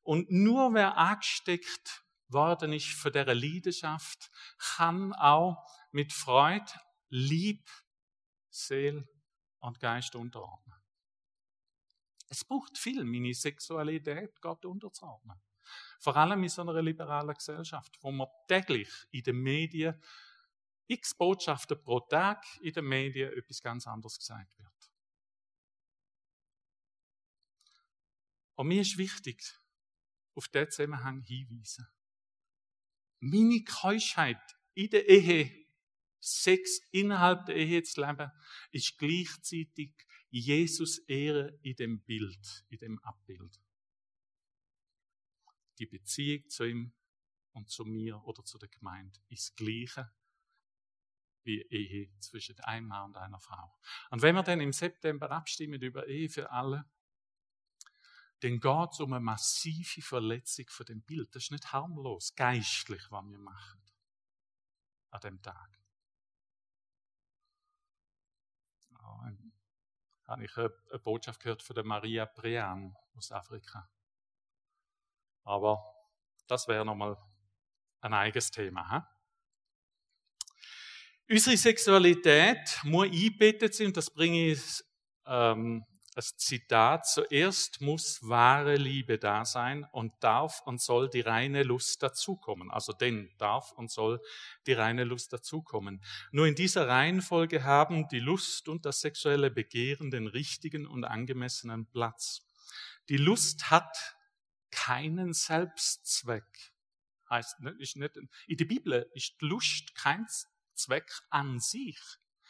und 0.03 0.31
nur 0.31 0.73
wer 0.73 0.97
angesteckt 0.97 2.06
worden 2.29 2.73
ist 2.73 2.87
für 2.87 3.11
dieser 3.11 3.35
Leidenschaft, 3.35 4.31
kann 4.77 5.13
auch 5.15 5.65
mit 5.93 6.13
Freude, 6.13 6.73
Lieb, 7.09 7.69
Seel 8.51 9.09
und 9.61 9.81
Geist 9.81 10.15
unterordnen. 10.15 10.77
Es 12.29 12.45
braucht 12.45 12.77
viel, 12.77 13.05
meine 13.05 13.35
Sexualität 13.35 14.41
Gott 14.41 14.65
unterzuordnen. 14.65 15.41
Vor 16.01 16.17
allem 16.17 16.43
in 16.43 16.49
so 16.49 16.63
einer 16.63 16.83
liberalen 16.83 17.35
Gesellschaft, 17.35 17.97
wo 18.01 18.11
man 18.11 18.29
täglich 18.49 18.89
in 19.11 19.23
den 19.23 19.37
Medien 19.37 20.01
x 20.89 21.15
Botschaften 21.15 21.83
pro 21.83 22.01
Tag 22.01 22.45
in 22.61 22.73
den 22.73 22.85
Medien 22.85 23.33
etwas 23.33 23.61
ganz 23.61 23.87
anderes 23.87 24.19
gesagt 24.19 24.57
wird. 24.59 24.93
Und 28.55 28.69
mir 28.69 28.81
ist 28.81 28.97
wichtig, 28.97 29.43
auf 30.35 30.49
diesen 30.49 30.71
Zusammenhang 30.71 31.23
hinweisen. 31.23 31.87
Meine 33.21 33.63
Keuschheit 33.65 34.41
in 34.75 34.91
der 34.91 35.09
Ehe, 35.09 35.67
Sex 36.21 36.81
innerhalb 36.91 37.47
der 37.47 37.57
Ehe 37.57 37.83
zu 37.83 38.01
leben, 38.01 38.31
ist 38.73 38.99
gleichzeitig 38.99 39.95
Jesus 40.31 40.99
Ehre 41.07 41.59
in 41.63 41.77
dem 41.77 42.03
Bild, 42.03 42.65
in 42.69 42.79
dem 42.79 42.99
Abbild. 43.01 43.61
Die 45.79 45.87
Beziehung 45.87 46.49
zu 46.49 46.65
ihm 46.65 46.93
und 47.53 47.71
zu 47.71 47.85
mir 47.85 48.23
oder 48.25 48.45
zu 48.45 48.59
der 48.59 48.69
Gemeinde 48.69 49.19
ist 49.29 49.51
das 49.51 49.57
Gleiche 49.57 50.11
wie 51.45 51.63
Ehe 51.63 52.11
zwischen 52.19 52.59
einem 52.61 52.89
Mann 52.89 53.11
und 53.11 53.17
einer 53.17 53.41
Frau. 53.41 53.73
Und 54.11 54.21
wenn 54.23 54.35
wir 54.35 54.43
dann 54.43 54.61
im 54.61 54.73
September 54.73 55.31
abstimmen 55.31 55.81
über 55.81 56.07
Ehe 56.07 56.29
für 56.29 56.51
alle, 56.51 56.85
dann 58.41 58.61
geht 58.61 58.93
es 58.93 59.01
um 59.01 59.13
eine 59.13 59.21
massive 59.21 60.03
Verletzung 60.03 60.67
von 60.69 60.87
dem 60.87 61.03
Bild. 61.03 61.35
Das 61.35 61.45
ist 61.45 61.53
nicht 61.53 61.73
harmlos, 61.73 62.35
geistlich, 62.35 63.03
was 63.11 63.25
wir 63.25 63.39
machen 63.39 63.83
an 65.11 65.21
dem 65.21 65.43
Tag. 65.43 65.79
Ja, 68.91 69.33
habe 70.27 70.45
ich 70.45 70.57
eine, 70.57 70.71
Botschaft 71.03 71.41
gehört 71.41 71.63
von 71.63 71.75
der 71.75 71.85
Maria 71.85 72.27
Brean 72.27 72.95
aus 73.15 73.33
Afrika. 73.33 73.91
Aber 75.45 75.83
das 76.47 76.69
wäre 76.69 76.85
nochmal 76.85 77.17
ein 78.01 78.13
eigenes 78.13 78.51
Thema. 78.51 78.91
He? 78.91 79.01
Unsere 81.35 81.57
Sexualität 81.57 82.81
muss 82.85 83.09
einbettet 83.09 83.75
sein, 83.75 83.89
und 83.89 83.97
das 83.97 84.11
bringe 84.11 84.53
ich 84.53 84.85
ähm, 85.25 85.85
das 86.17 86.35
Zitat, 86.39 87.07
zuerst 87.07 87.83
muss 87.83 88.27
wahre 88.27 88.77
Liebe 88.77 89.19
da 89.19 89.45
sein 89.45 89.85
und 89.93 90.15
darf 90.21 90.63
und 90.65 90.81
soll 90.81 91.11
die 91.11 91.21
reine 91.21 91.63
Lust 91.63 92.03
dazukommen. 92.03 92.71
Also 92.71 92.95
denn 92.95 93.31
darf 93.37 93.73
und 93.73 93.91
soll 93.91 94.23
die 94.67 94.73
reine 94.73 95.05
Lust 95.05 95.35
dazukommen. 95.35 96.03
Nur 96.33 96.47
in 96.47 96.55
dieser 96.55 96.89
Reihenfolge 96.89 97.65
haben 97.65 98.09
die 98.09 98.21
Lust 98.21 98.67
und 98.71 98.87
das 98.87 99.03
sexuelle 99.03 99.51
Begehren 99.51 100.11
den 100.11 100.27
richtigen 100.27 100.87
und 100.87 101.05
angemessenen 101.05 101.85
Platz. 101.85 102.49
Die 103.11 103.19
Lust 103.19 103.71
hat 103.71 104.17
keinen 104.71 105.35
Selbstzweck. 105.35 106.73
Heißt, 107.29 107.57
ist 107.79 107.97
nicht, 107.97 108.17
in 108.47 108.57
der 108.57 108.65
Bibel 108.65 109.11
ist 109.13 109.35
Lust 109.43 109.95
kein 109.95 110.27
Zweck 110.75 111.13
an 111.29 111.61
sich 111.61 112.01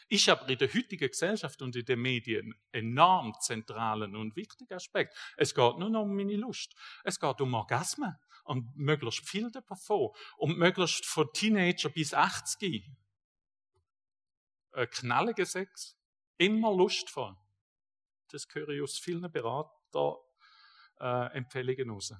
ist 0.08 0.28
aber 0.28 0.48
in 0.48 0.58
der 0.58 0.72
heutigen 0.72 1.08
Gesellschaft 1.08 1.60
und 1.62 1.74
in 1.76 1.84
den 1.84 2.00
Medien 2.00 2.54
enorm 2.72 3.34
zentralen 3.40 4.14
und 4.14 4.36
wichtiger 4.36 4.76
Aspekt. 4.76 5.16
Es 5.36 5.54
geht 5.54 5.78
nur 5.78 5.90
noch 5.90 6.02
um 6.02 6.14
meine 6.14 6.36
Lust. 6.36 6.74
Es 7.04 7.18
geht 7.18 7.40
um 7.40 7.54
Orgasmen 7.54 8.14
und 8.44 8.76
möglichst 8.76 9.28
viel 9.28 9.50
davon. 9.50 10.10
Und 10.36 10.58
möglichst 10.58 11.06
von 11.06 11.28
Teenager 11.32 11.88
bis 11.88 12.14
80. 12.14 12.88
Ein 14.72 14.90
knalliger 14.90 15.46
Sex. 15.46 15.96
Immer 16.38 16.72
lustvoll. 16.72 17.36
Das 18.28 18.46
höre 18.52 18.68
ich 18.70 18.82
aus 18.82 18.98
vielen 18.98 19.30
Beraterempfehlungen 19.30 21.88
äh, 21.88 21.92
raus. 21.92 22.12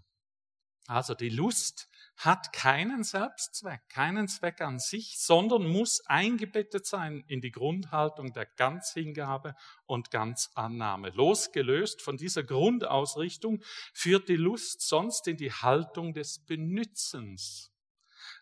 Also 0.86 1.14
die 1.14 1.30
Lust 1.30 1.88
hat 2.16 2.52
keinen 2.52 3.04
Selbstzweck, 3.04 3.88
keinen 3.88 4.28
Zweck 4.28 4.60
an 4.60 4.78
sich, 4.78 5.18
sondern 5.18 5.66
muss 5.66 6.00
eingebettet 6.06 6.86
sein 6.86 7.24
in 7.26 7.40
die 7.40 7.50
Grundhaltung 7.50 8.32
der 8.32 8.46
Ganzhingabe 8.46 9.54
und 9.84 10.10
Ganzannahme. 10.10 11.10
Losgelöst 11.10 12.00
von 12.00 12.16
dieser 12.16 12.42
Grundausrichtung 12.42 13.62
führt 13.92 14.28
die 14.28 14.36
Lust 14.36 14.80
sonst 14.80 15.26
in 15.28 15.36
die 15.36 15.52
Haltung 15.52 16.14
des 16.14 16.44
Benützens. 16.46 17.72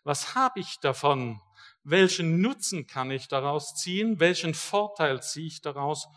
Was 0.03 0.35
habe 0.35 0.59
ich 0.59 0.79
davon? 0.79 1.41
Welchen 1.83 2.41
Nutzen 2.41 2.87
kann 2.87 3.11
ich 3.11 3.27
daraus 3.27 3.75
ziehen? 3.75 4.19
Welchen 4.19 4.53
Vorteil 4.53 5.21
ziehe 5.21 5.47
ich 5.47 5.61
daraus? 5.61 6.07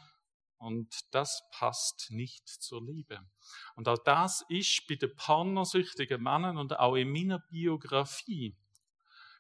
Und 0.59 1.15
das 1.15 1.49
passt 1.53 2.11
nicht 2.11 2.49
zur 2.49 2.85
Liebe. 2.85 3.21
Und 3.77 3.89
auch 3.89 3.99
das 3.99 4.45
ist 4.49 4.87
bei 4.89 4.97
den 4.97 5.15
pornosüchtigen 5.15 6.23
Männern 6.23 6.59
und 6.59 6.79
auch 6.79 6.97
in 6.97 7.11
meiner 7.11 7.39
Biografie, 7.39 8.57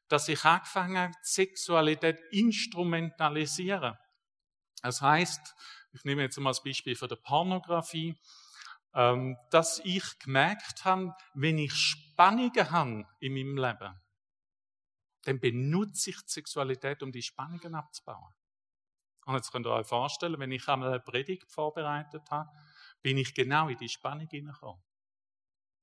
dass 0.09 0.29
ich 0.29 0.45
angefangen 0.45 0.97
habe, 0.97 1.15
Sexualität 1.23 2.21
instrumentalisieren. 2.31 3.97
Das 4.83 5.03
heißt, 5.03 5.55
ich 5.93 6.05
nehme 6.05 6.23
jetzt 6.23 6.39
mal 6.39 6.51
das 6.51 6.63
Beispiel 6.63 6.95
von 6.95 7.09
der 7.09 7.17
Pornografie, 7.17 8.17
ähm, 8.95 9.37
dass 9.51 9.81
ich 9.85 10.19
gemerkt 10.21 10.85
habe, 10.85 11.15
wenn 11.35 11.59
ich 11.59 11.73
Spannungen 11.73 12.71
habe 12.71 13.07
in 13.21 13.35
meinem 13.35 13.57
Leben, 13.57 14.01
dann 15.25 15.41
benutze 15.41 16.11
ich 16.11 16.17
die 16.23 16.33
Sexualität, 16.33 17.03
um 17.03 17.13
die 17.13 17.23
Spannungen 17.23 17.75
abzubauen. 17.75 18.33
Und 19.29 19.35
jetzt 19.35 19.53
könnt 19.53 19.67
ihr 19.67 19.73
euch 19.73 19.87
vorstellen, 19.87 20.41
wenn 20.41 20.51
ich 20.53 20.67
einmal 20.69 20.89
eine 20.89 21.01
Predigt 21.01 21.53
vorbereitet 21.53 22.31
habe, 22.31 22.51
bin 23.03 23.19
ich 23.19 23.35
genau 23.35 23.69
in 23.69 23.77
die 23.77 23.91
Spannung 23.91 24.27
hineingekommen. 24.27 24.83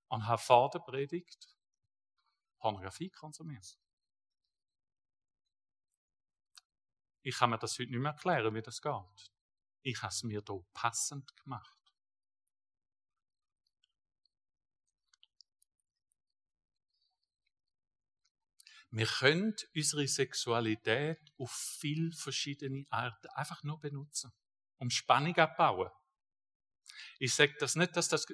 Und 0.07 0.25
habe 0.25 0.41
vor 0.41 0.71
der 0.71 0.79
Predigt 0.79 1.55
Pornografie 2.57 3.11
konsumiert. 3.11 3.77
Ich 7.21 7.37
kann 7.37 7.51
mir 7.51 7.59
das 7.59 7.77
heute 7.77 7.91
nicht 7.91 7.99
mehr 7.99 8.13
erklären, 8.13 8.55
wie 8.55 8.63
das 8.63 8.81
geht. 8.81 9.31
Ich 9.83 10.01
habe 10.01 10.09
es 10.09 10.23
mir 10.23 10.41
hier 10.41 10.65
passend 10.73 11.37
gemacht. 11.43 11.84
Wir 18.95 19.07
können 19.07 19.53
unsere 19.75 20.07
Sexualität 20.07 21.19
auf 21.37 21.51
viele 21.51 22.13
verschiedene 22.13 22.85
Arten 22.89 23.27
einfach 23.35 23.61
nur 23.61 23.77
benutzen, 23.77 24.31
um 24.77 24.89
Spannung 24.89 25.35
abzubauen. 25.35 25.91
Ich 27.19 27.35
sage 27.35 27.53
das 27.59 27.75
nicht, 27.75 27.97
dass 27.97 28.07
das 28.07 28.25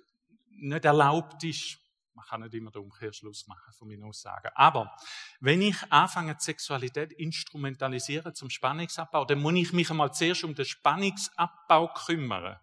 nicht 0.52 0.86
erlaubt 0.86 1.44
ist. 1.44 1.80
Man 2.14 2.24
kann 2.28 2.42
nicht 2.42 2.54
immer 2.54 2.70
den 2.70 2.84
Umkehrschluss 2.84 3.48
machen 3.48 3.74
von 3.74 3.88
meinen 3.88 4.04
Aussagen. 4.04 4.52
Aber 4.54 4.96
wenn 5.40 5.64
ich 5.64 5.78
anfange, 5.92 6.36
die 6.36 6.44
Sexualität 6.44 7.12
instrumentalisieren 7.14 8.36
zum 8.36 8.52
Spannungsabbau, 8.52 9.26
dann 9.26 9.40
muss 9.40 9.56
ich 9.56 9.74
mich 9.74 9.90
einmal 9.90 10.14
zuerst 10.14 10.44
um 10.44 10.54
den 10.54 10.66
Spannungsabbau 10.66 11.92
kümmern. 12.06 12.60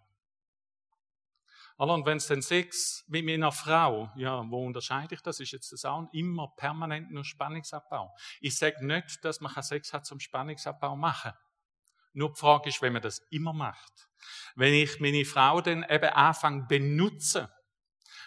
Und 1.87 2.05
wenn 2.05 2.17
es 2.17 2.27
dann 2.27 2.41
Sex 2.41 3.05
mit 3.07 3.23
meiner 3.25 3.53
Frau, 3.53 4.11
ja, 4.17 4.43
wo 4.49 4.65
unterscheide 4.65 5.15
ich 5.15 5.21
das? 5.21 5.39
Ist 5.39 5.51
jetzt 5.51 5.71
das 5.71 5.85
auch 5.85 6.09
immer 6.11 6.53
permanent 6.57 7.09
nur 7.09 7.23
Spannungsabbau? 7.23 8.13
Ich 8.41 8.57
sage 8.57 8.85
nicht, 8.85 9.23
dass 9.23 9.39
man 9.39 9.63
Sex 9.63 9.93
hat 9.93 10.05
zum 10.05 10.19
Spannungsabbau 10.19 10.97
machen. 10.97 11.31
Nur 12.11 12.33
die 12.33 12.39
Frage 12.39 12.67
ist, 12.67 12.81
wenn 12.81 12.91
man 12.91 13.01
das 13.01 13.19
immer 13.29 13.53
macht. 13.53 14.09
Wenn 14.55 14.73
ich 14.73 14.99
meine 14.99 15.23
Frau 15.23 15.61
dann 15.61 15.85
eben 15.89 16.09
anfange 16.09 16.65
benutzen, 16.67 17.47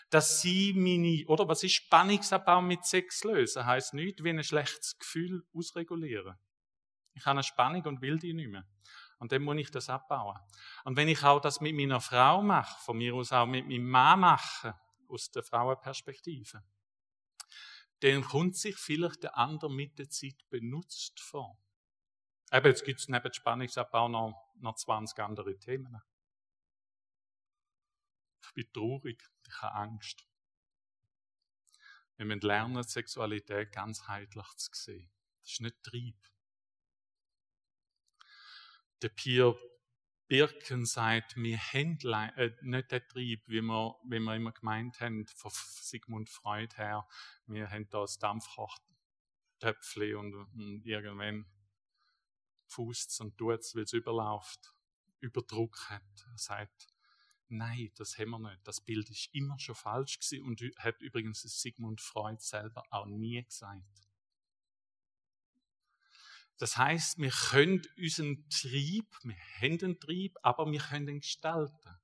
dass 0.09 0.41
sie 0.41 0.73
meine, 0.73 1.27
oder 1.29 1.47
was 1.47 1.63
ist 1.63 1.75
Spannungsabbau 1.75 2.63
mit 2.63 2.87
Sex 2.87 3.23
lösen? 3.23 3.67
Heißt 3.67 3.93
nicht, 3.93 4.25
wie 4.25 4.31
ein 4.31 4.43
schlechtes 4.43 4.99
Gefühl 4.99 5.45
ausregulieren. 5.55 6.39
Ich 7.13 7.27
habe 7.27 7.33
eine 7.33 7.43
Spannung 7.43 7.85
und 7.85 8.01
will 8.01 8.19
die 8.19 8.33
nicht 8.33 8.49
mehr. 8.49 8.65
Und 9.23 9.31
dann 9.31 9.43
muss 9.43 9.57
ich 9.57 9.71
das 9.71 9.89
abbauen. 9.89 10.37
Und 10.83 10.97
wenn 10.97 11.07
ich 11.07 11.23
auch 11.23 11.39
das 11.39 11.61
mit 11.61 11.77
meiner 11.77 12.01
Frau 12.01 12.43
mache, 12.43 12.77
von 12.83 12.99
mir 12.99 13.15
aus 13.15 13.31
auch 13.31 13.47
mit 13.47 13.69
meinem 13.69 13.89
Mann 13.89 14.19
mache, 14.19 14.77
aus 15.07 15.31
der 15.31 15.45
Frauenperspektive, 15.45 16.61
dann 18.01 18.25
kommt 18.25 18.57
sich 18.57 18.77
vielleicht 18.77 19.23
der 19.23 19.39
andere 19.39 19.71
mit 19.71 19.97
der 19.97 20.11
Zeit 20.11 20.45
benutzt 20.51 21.21
vor. 21.21 21.57
Eben, 22.51 22.67
jetzt 22.67 22.85
gibt 22.85 22.99
es 22.99 23.07
neben 23.07 23.33
Spannungsabbau 23.33 24.09
noch, 24.09 24.53
noch 24.57 24.75
20 24.75 25.17
andere 25.21 25.57
Themen. 25.57 26.03
Ich 28.45 28.55
bin 28.55 28.73
traurig, 28.73 29.23
ich 29.47 29.63
habe 29.63 29.75
Angst. 29.77 30.27
Wir 32.17 32.27
müssen 32.27 32.41
lernen, 32.41 32.83
Sexualität 32.83 33.71
ganzheitlich 33.71 34.49
zu 34.57 34.71
sehen. 34.73 35.13
Das 35.43 35.53
ist 35.53 35.61
nicht 35.61 35.81
Trieb 35.85 36.17
der 39.03 39.09
Pierre 39.09 39.59
Birken 40.29 40.87
sagt, 40.87 41.37
wir 41.37 41.59
haben 41.59 41.99
äh, 42.37 42.53
nicht 42.63 42.91
den 42.91 43.07
Trieb, 43.09 43.43
wie 43.49 43.61
wir, 43.61 43.97
wie 44.05 44.19
wir 44.19 44.35
immer 44.35 44.53
gemeint 44.53 44.99
haben, 45.01 45.27
von 45.27 45.51
Sigmund 45.53 46.31
Freud 46.31 46.75
her. 46.77 47.07
Wir 47.47 47.69
haben 47.69 47.87
da 47.91 48.01
das 48.01 48.19
Dampfkochtöpfchen 48.19 50.17
und, 50.17 50.35
und 50.35 50.87
irgendwann 50.87 51.45
fußt 52.69 53.21
und 53.21 53.37
tut 53.37 53.61
es, 53.61 53.75
weil 53.75 53.83
es 53.83 53.93
überläuft, 53.93 54.75
Überdruck 55.21 55.91
hat. 55.91 56.27
Er 56.31 56.39
sagt, 56.39 56.87
nein, 57.49 57.91
das 57.97 58.17
haben 58.17 58.31
wir 58.31 58.39
nicht. 58.39 58.67
Das 58.67 58.81
Bild 58.81 59.11
ist 59.11 59.29
immer 59.35 59.59
schon 59.59 59.75
falsch 59.75 60.19
gewesen 60.19 60.47
und 60.47 60.63
hat 60.79 61.03
übrigens 61.03 61.43
Sigmund 61.43 62.01
Freud 62.01 62.41
selber 62.41 62.85
auch 62.91 63.05
nie 63.05 63.45
gesagt. 63.45 64.09
Das 66.59 66.77
heißt, 66.77 67.19
wir 67.19 67.31
können 67.31 67.83
unseren 67.99 68.49
Trieb, 68.49 69.07
wir 69.23 69.37
haben 69.61 69.79
einen 69.83 70.01
Trieb, 70.01 70.37
aber 70.43 70.71
wir 70.71 70.81
können 70.81 71.09
ihn 71.09 71.21
gestalten. 71.21 71.99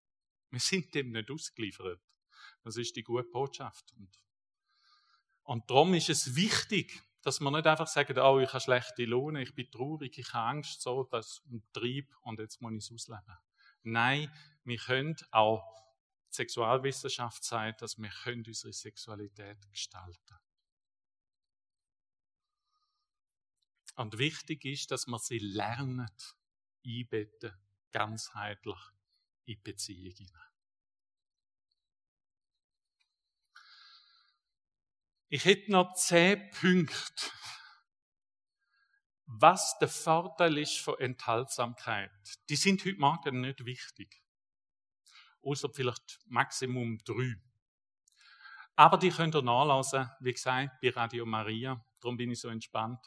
Wir 0.51 0.61
sind 0.61 0.95
dem 0.95 1.13
nicht 1.13 1.31
ausgeliefert. 1.31 2.01
Das 2.63 2.77
ist 2.77 2.97
die 2.97 3.03
gute 3.03 3.29
Botschaft. 3.29 3.93
Und, 3.93 4.11
und 5.45 5.71
darum 5.71 5.95
ist 5.95 6.09
es 6.09 6.35
wichtig, 6.35 7.03
dass 7.23 7.41
man 7.41 7.53
nicht 7.53 7.67
einfach 7.67 7.87
sagt, 7.87 8.17
oh, 8.17 8.41
ich 8.41 8.49
habe 8.49 8.61
schlechte 8.61 9.05
Lohne, 9.05 9.43
ich 9.43 9.55
bin 9.55 9.71
traurig, 9.71 10.17
ich 10.19 10.33
habe 10.33 10.49
Angst, 10.49 10.81
so, 10.81 11.05
das 11.05 11.27
ist 11.27 11.47
ein 11.47 11.63
Trieb 11.73 12.15
und 12.23 12.41
jetzt 12.41 12.61
muss 12.61 12.73
ich 12.73 12.79
es 12.79 12.93
ausleben. 12.93 13.37
Nein, 13.83 14.33
wir 14.65 14.79
können 14.79 15.17
auch, 15.31 15.63
die 16.31 16.37
Sexualwissenschaft 16.37 17.43
sagt, 17.43 17.83
dass 17.83 17.99
wir 17.99 18.11
können 18.11 18.45
unsere 18.47 18.73
Sexualität 18.73 19.59
gestalten 19.71 20.39
Und 23.99 24.17
wichtig 24.17 24.65
ist, 24.65 24.93
dass 24.93 25.09
man 25.09 25.19
sie 25.19 25.41
lernen, 25.41 26.09
einbetten, 26.87 27.53
ganzheitlich 27.91 28.79
in 29.45 29.61
Beziehungen. 29.65 30.31
Ich 35.29 35.45
hätte 35.45 35.73
noch 35.73 35.95
zehn 35.95 36.49
Punkte, 36.53 37.33
was 39.27 39.77
der 39.81 39.89
Vorteil 39.89 40.59
ist 40.59 40.79
von 40.79 40.97
Enthaltsamkeit. 41.01 42.39
Die 42.49 42.57
sind 42.57 42.85
heute 42.85 43.01
Morgen 43.01 43.41
nicht 43.41 43.65
wichtig. 43.65 44.23
Außer 45.43 45.71
vielleicht 45.71 46.21
Maximum 46.27 46.99
drei. 47.05 47.35
Aber 48.77 48.97
die 48.97 49.11
könnt 49.11 49.35
ihr 49.35 49.43
nachlesen, 49.43 50.09
wie 50.21 50.33
gesagt, 50.33 50.81
bei 50.81 50.91
Radio 50.91 51.27
Maria. 51.27 51.85
Darum 51.99 52.17
bin 52.17 52.31
ich 52.31 52.39
so 52.39 52.49
entspannt. 52.49 53.05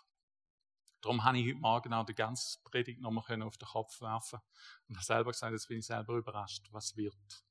Darum 1.02 1.24
habe 1.24 1.40
ich 1.40 1.48
heute 1.48 1.60
Morgen 1.60 1.94
auch 1.94 2.06
die 2.06 2.14
ganze 2.14 2.60
Predigt 2.64 3.02
nochmal 3.02 3.42
auf 3.42 3.58
den 3.58 3.68
Kopf 3.68 4.02
werfen 4.02 4.40
und 4.88 4.96
habe 4.96 5.06
selber 5.06 5.32
gesagt, 5.32 5.52
jetzt 5.52 5.68
bin 5.68 5.80
ich 5.80 5.86
selber 5.86 6.14
überrascht, 6.14 6.68
was 6.72 6.96
wird. 6.96 7.44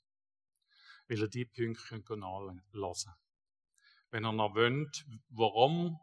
Weil 1.09 1.19
ihr 1.19 1.29
die 1.29 1.45
Punkte 1.45 2.01
könnt 2.01 2.21
nachlesen 2.21 3.13
Wenn 4.13 4.25
ihr 4.25 4.33
noch 4.33 4.55
wollt, 4.55 5.05
warum, 5.31 5.99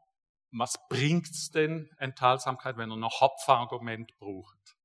was 0.51 0.75
bringt 0.89 1.29
es 1.29 1.49
denn, 1.49 1.89
Enthaltsamkeit, 1.99 2.75
wenn 2.75 2.91
ihr 2.91 2.97
noch 2.97 3.21
Hauptargument 3.21 4.17
braucht? 4.17 4.77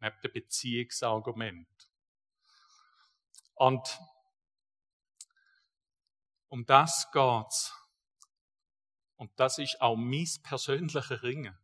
Neben 0.00 0.20
dem 0.20 0.32
Beziehungsargument. 0.32 1.88
Und 3.54 4.00
um 6.48 6.66
das 6.66 7.10
geht's. 7.10 7.74
Und 9.16 9.30
das 9.40 9.56
ist 9.58 9.80
auch 9.80 9.96
mein 9.96 10.28
persönliches 10.42 11.22
Ringen 11.22 11.56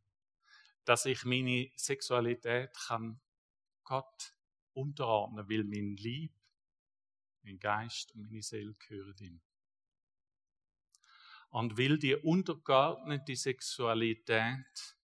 dass 0.88 1.04
ich 1.04 1.26
meine 1.26 1.70
Sexualität 1.76 2.72
kann 2.72 3.20
Gott 3.84 4.34
unterordnen, 4.72 5.46
will 5.46 5.62
mein 5.64 5.96
Lieb, 5.96 6.32
mein 7.42 7.58
Geist 7.58 8.14
und 8.14 8.30
meine 8.30 8.42
Seele 8.42 8.72
gehören 8.72 9.18
ihm. 9.18 9.40
Und 11.50 11.76
will 11.76 11.98
die 11.98 12.16
untergeordnete 12.16 13.36
Sexualität 13.36 14.96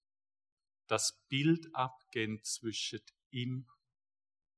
das 0.86 1.22
Bild 1.28 1.74
abgehen 1.74 2.42
zwischen 2.42 3.02
ihm 3.30 3.68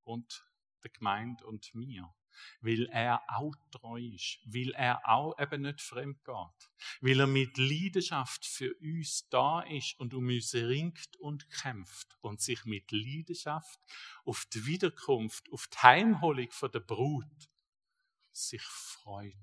und 0.05 0.49
der 0.85 0.93
Gemeinde 0.93 1.45
und 1.45 1.75
mir 1.75 2.15
weil 2.61 2.87
er 2.87 3.23
auch 3.29 3.55
treu 3.71 4.01
ist, 4.01 4.39
weil 4.45 4.73
er 4.73 5.09
auch 5.09 5.39
eben 5.39 5.63
nicht 5.63 5.81
fremd 5.81 6.25
geht, 6.25 6.71
weil 7.01 7.21
er 7.21 7.27
mit 7.27 7.57
Leidenschaft 7.57 8.45
für 8.45 8.75
uns 8.81 9.29
da 9.29 9.61
ist 9.63 9.99
und 9.99 10.15
um 10.15 10.29
uns 10.29 10.55
ringt 10.55 11.17
und 11.19 11.49
kämpft 11.51 12.17
und 12.21 12.41
sich 12.41 12.65
mit 12.65 12.91
Leidenschaft 12.93 13.81
auf 14.25 14.47
die 14.53 14.67
Wiederkunft, 14.67 15.51
auf 15.53 15.67
die 15.69 15.79
Heimholung 15.79 16.51
von 16.51 16.71
der 16.71 16.81
Brut 16.81 17.51
sich 18.33 18.63
freut. 18.63 19.35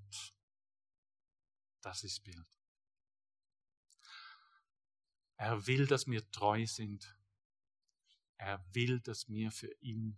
Das 1.81 2.03
ist 2.03 2.17
das 2.17 2.23
Bild. 2.23 2.47
Er 5.37 5.67
will, 5.67 5.87
dass 5.87 6.07
wir 6.07 6.29
treu 6.31 6.65
sind. 6.65 7.17
Er 8.37 8.63
will, 8.73 9.01
dass 9.01 9.27
wir 9.27 9.51
für 9.51 9.73
ihn 9.81 10.17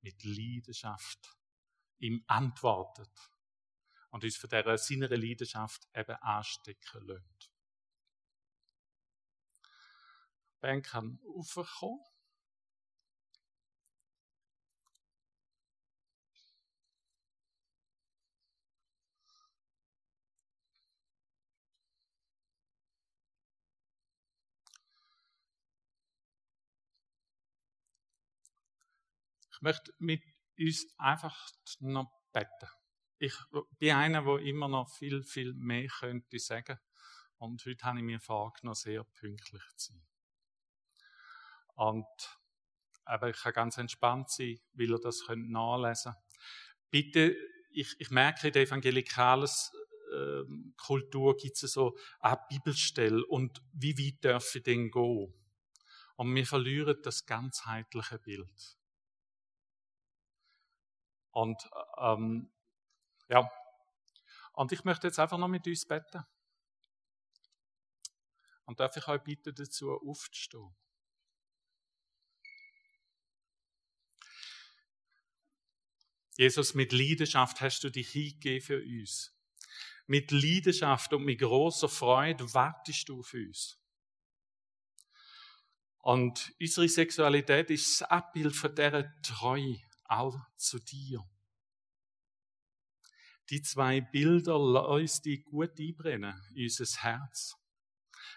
mit 0.00 0.24
Leidenschaft 0.24 1.36
ihm 2.02 2.24
antwortet 2.26 3.10
und 4.10 4.24
uns 4.24 4.36
von 4.36 4.50
dieser 4.50 4.76
seiner 4.76 5.08
Leidenschaft 5.08 5.88
eben 5.94 6.16
anstecken 6.16 7.06
lässt. 7.06 7.50
Ben 10.60 10.82
kann 10.82 11.18
aufkommen. 11.24 12.00
Ich 29.52 29.60
möchte 29.62 29.94
mit 29.98 30.31
uns 30.58 30.86
einfach 30.98 31.50
noch 31.80 32.10
beten. 32.32 32.68
Ich 33.18 33.34
bin 33.78 33.94
einer, 33.94 34.22
der 34.22 34.38
immer 34.38 34.68
noch 34.68 34.90
viel, 34.90 35.22
viel 35.22 35.54
mehr 35.54 35.86
könnte 35.86 36.38
sagen. 36.38 36.78
Und 37.38 37.64
heute 37.66 37.84
habe 37.84 37.98
ich 37.98 38.04
mir 38.04 38.20
vorgenommen, 38.20 38.74
sehr 38.74 39.04
pünktlich 39.04 39.62
zu 39.76 39.92
sein. 39.92 40.06
Und 41.74 42.06
aber 43.04 43.30
ich 43.30 43.36
kann 43.36 43.52
ganz 43.52 43.78
entspannt 43.78 44.30
sein, 44.30 44.60
weil 44.74 44.90
ihr 44.90 44.98
das 44.98 45.26
könnt 45.26 45.50
nachlesen 45.50 46.14
Bitte, 46.90 47.34
ich, 47.70 47.96
ich 47.98 48.10
merke, 48.10 48.48
in 48.48 48.52
der 48.52 48.62
evangelikalen 48.62 49.48
äh, 50.12 50.42
Kultur 50.76 51.36
gibt 51.36 51.62
es 51.62 51.72
so 51.72 51.96
eine 52.20 52.38
Bibelstelle 52.48 53.24
und 53.26 53.62
wie 53.72 53.96
weit 53.96 54.24
darf 54.24 54.54
ich 54.54 54.62
denn 54.62 54.90
gehen? 54.90 55.32
Und 56.16 56.34
wir 56.34 56.46
verlieren 56.46 56.98
das 57.02 57.24
ganzheitliche 57.24 58.18
Bild. 58.18 58.76
Und 61.32 61.68
ähm, 61.98 62.50
ja, 63.28 63.50
und 64.52 64.70
ich 64.72 64.84
möchte 64.84 65.06
jetzt 65.06 65.18
einfach 65.18 65.38
noch 65.38 65.48
mit 65.48 65.66
uns 65.66 65.86
beten. 65.86 66.24
Und 68.64 68.80
darf 68.80 68.96
ich 68.96 69.08
euch 69.08 69.22
bitten, 69.22 69.54
dazu 69.54 69.98
Jesus, 76.36 76.74
mit 76.74 76.92
Leidenschaft 76.92 77.60
hast 77.60 77.84
du 77.84 77.90
dich 77.90 78.10
hingegeben 78.10 78.64
für 78.64 78.82
uns. 78.82 79.34
Mit 80.06 80.30
Leidenschaft 80.30 81.12
und 81.12 81.24
mit 81.24 81.40
großer 81.40 81.88
Freude 81.88 82.52
wartest 82.54 83.08
du 83.08 83.20
auf 83.20 83.34
uns. 83.34 83.78
Und 85.98 86.52
unsere 86.60 86.88
Sexualität 86.88 87.70
ist 87.70 88.00
das 88.00 88.10
Abbild 88.10 88.56
von 88.56 88.74
dieser 88.74 89.20
Treue 89.22 89.80
auch 90.04 90.38
zu 90.56 90.78
dir. 90.78 91.24
Die 93.50 93.62
zwei 93.62 94.00
Bilder 94.00 94.58
lassen 94.58 95.22
die 95.24 95.42
gut 95.42 95.78
einbrennen 95.78 96.40
in 96.54 96.64
unser 96.64 97.02
Herz. 97.02 97.56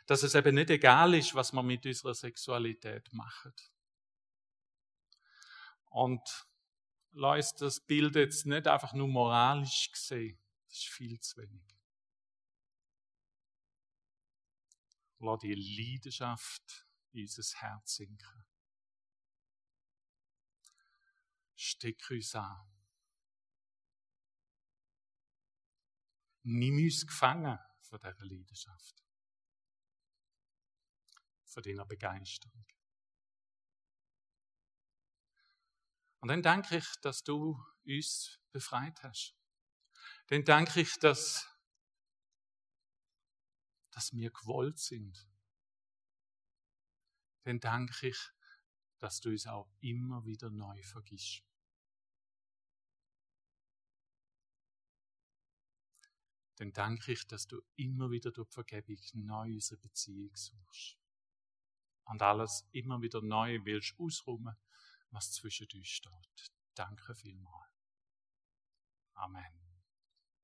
Dass 0.08 0.24
es 0.24 0.36
eben 0.36 0.56
nicht 0.56 0.70
egal 0.70 1.14
ist, 1.14 1.36
was 1.36 1.54
wir 1.54 1.64
mit 1.64 1.86
unserer 1.86 2.14
Sexualität 2.14 3.12
machen. 3.14 3.54
Und 5.86 6.48
lass 7.12 7.56
das 7.56 7.80
Bild 7.80 8.16
jetzt 8.16 8.46
nicht 8.46 8.68
einfach 8.68 8.94
nur 8.94 9.08
moralisch 9.08 9.90
sehen. 9.94 10.38
Das 10.68 10.78
ist 10.80 10.88
viel 10.90 11.20
zu 11.20 11.38
wenig. 11.38 11.64
Lass 15.20 15.40
die 15.40 15.54
Leidenschaft 15.54 16.88
in 17.14 17.22
unser 17.22 17.60
Herz 17.60 17.96
sinken. 17.96 18.45
Steck 21.56 22.10
uns 22.12 22.36
an. 22.36 22.72
Nimm 26.44 26.78
uns 26.78 27.08
gefangen 27.08 27.58
von 27.82 28.00
dieser 28.00 28.26
Leidenschaft. 28.26 29.04
Von 31.46 31.64
deiner 31.64 31.86
Begeisterung. 31.86 32.66
Und 36.20 36.30
dann 36.30 36.42
danke 36.42 36.78
ich, 36.78 36.88
dass 37.02 37.24
du 37.24 37.64
uns 37.86 38.40
befreit 38.52 39.02
hast. 39.04 39.36
Dann 40.28 40.44
danke 40.44 40.82
ich, 40.82 40.98
dass, 40.98 41.48
dass 43.92 44.12
wir 44.12 44.32
gewollt 44.32 44.80
sind. 44.80 45.30
Dann 47.44 47.60
danke 47.60 48.08
ich, 48.08 48.32
dass 49.06 49.22
du 49.22 49.30
uns 49.30 49.46
auch 49.46 49.70
immer 49.82 50.26
wieder 50.26 50.50
neu 50.50 50.82
vergisst. 50.82 51.44
Dann 56.56 56.74
danke 56.74 57.12
ich, 57.12 57.28
dass 57.28 57.46
du 57.46 57.62
immer 57.76 58.10
wieder 58.10 58.32
durch 58.32 58.50
Vergebung 58.50 58.98
neu 59.14 59.54
unsere 59.54 59.80
Beziehung 59.80 60.36
suchst. 60.36 60.98
Und 62.06 62.24
alles 62.24 62.68
immer 62.72 63.00
wieder 63.00 63.22
neu 63.22 63.64
willst 63.64 63.94
ausruhen 64.00 64.56
was 65.12 65.34
zwischen 65.34 65.68
uns 65.72 65.88
steht. 65.88 66.52
Danke 66.74 67.14
vielmals. 67.14 67.70
Amen. 69.14 69.65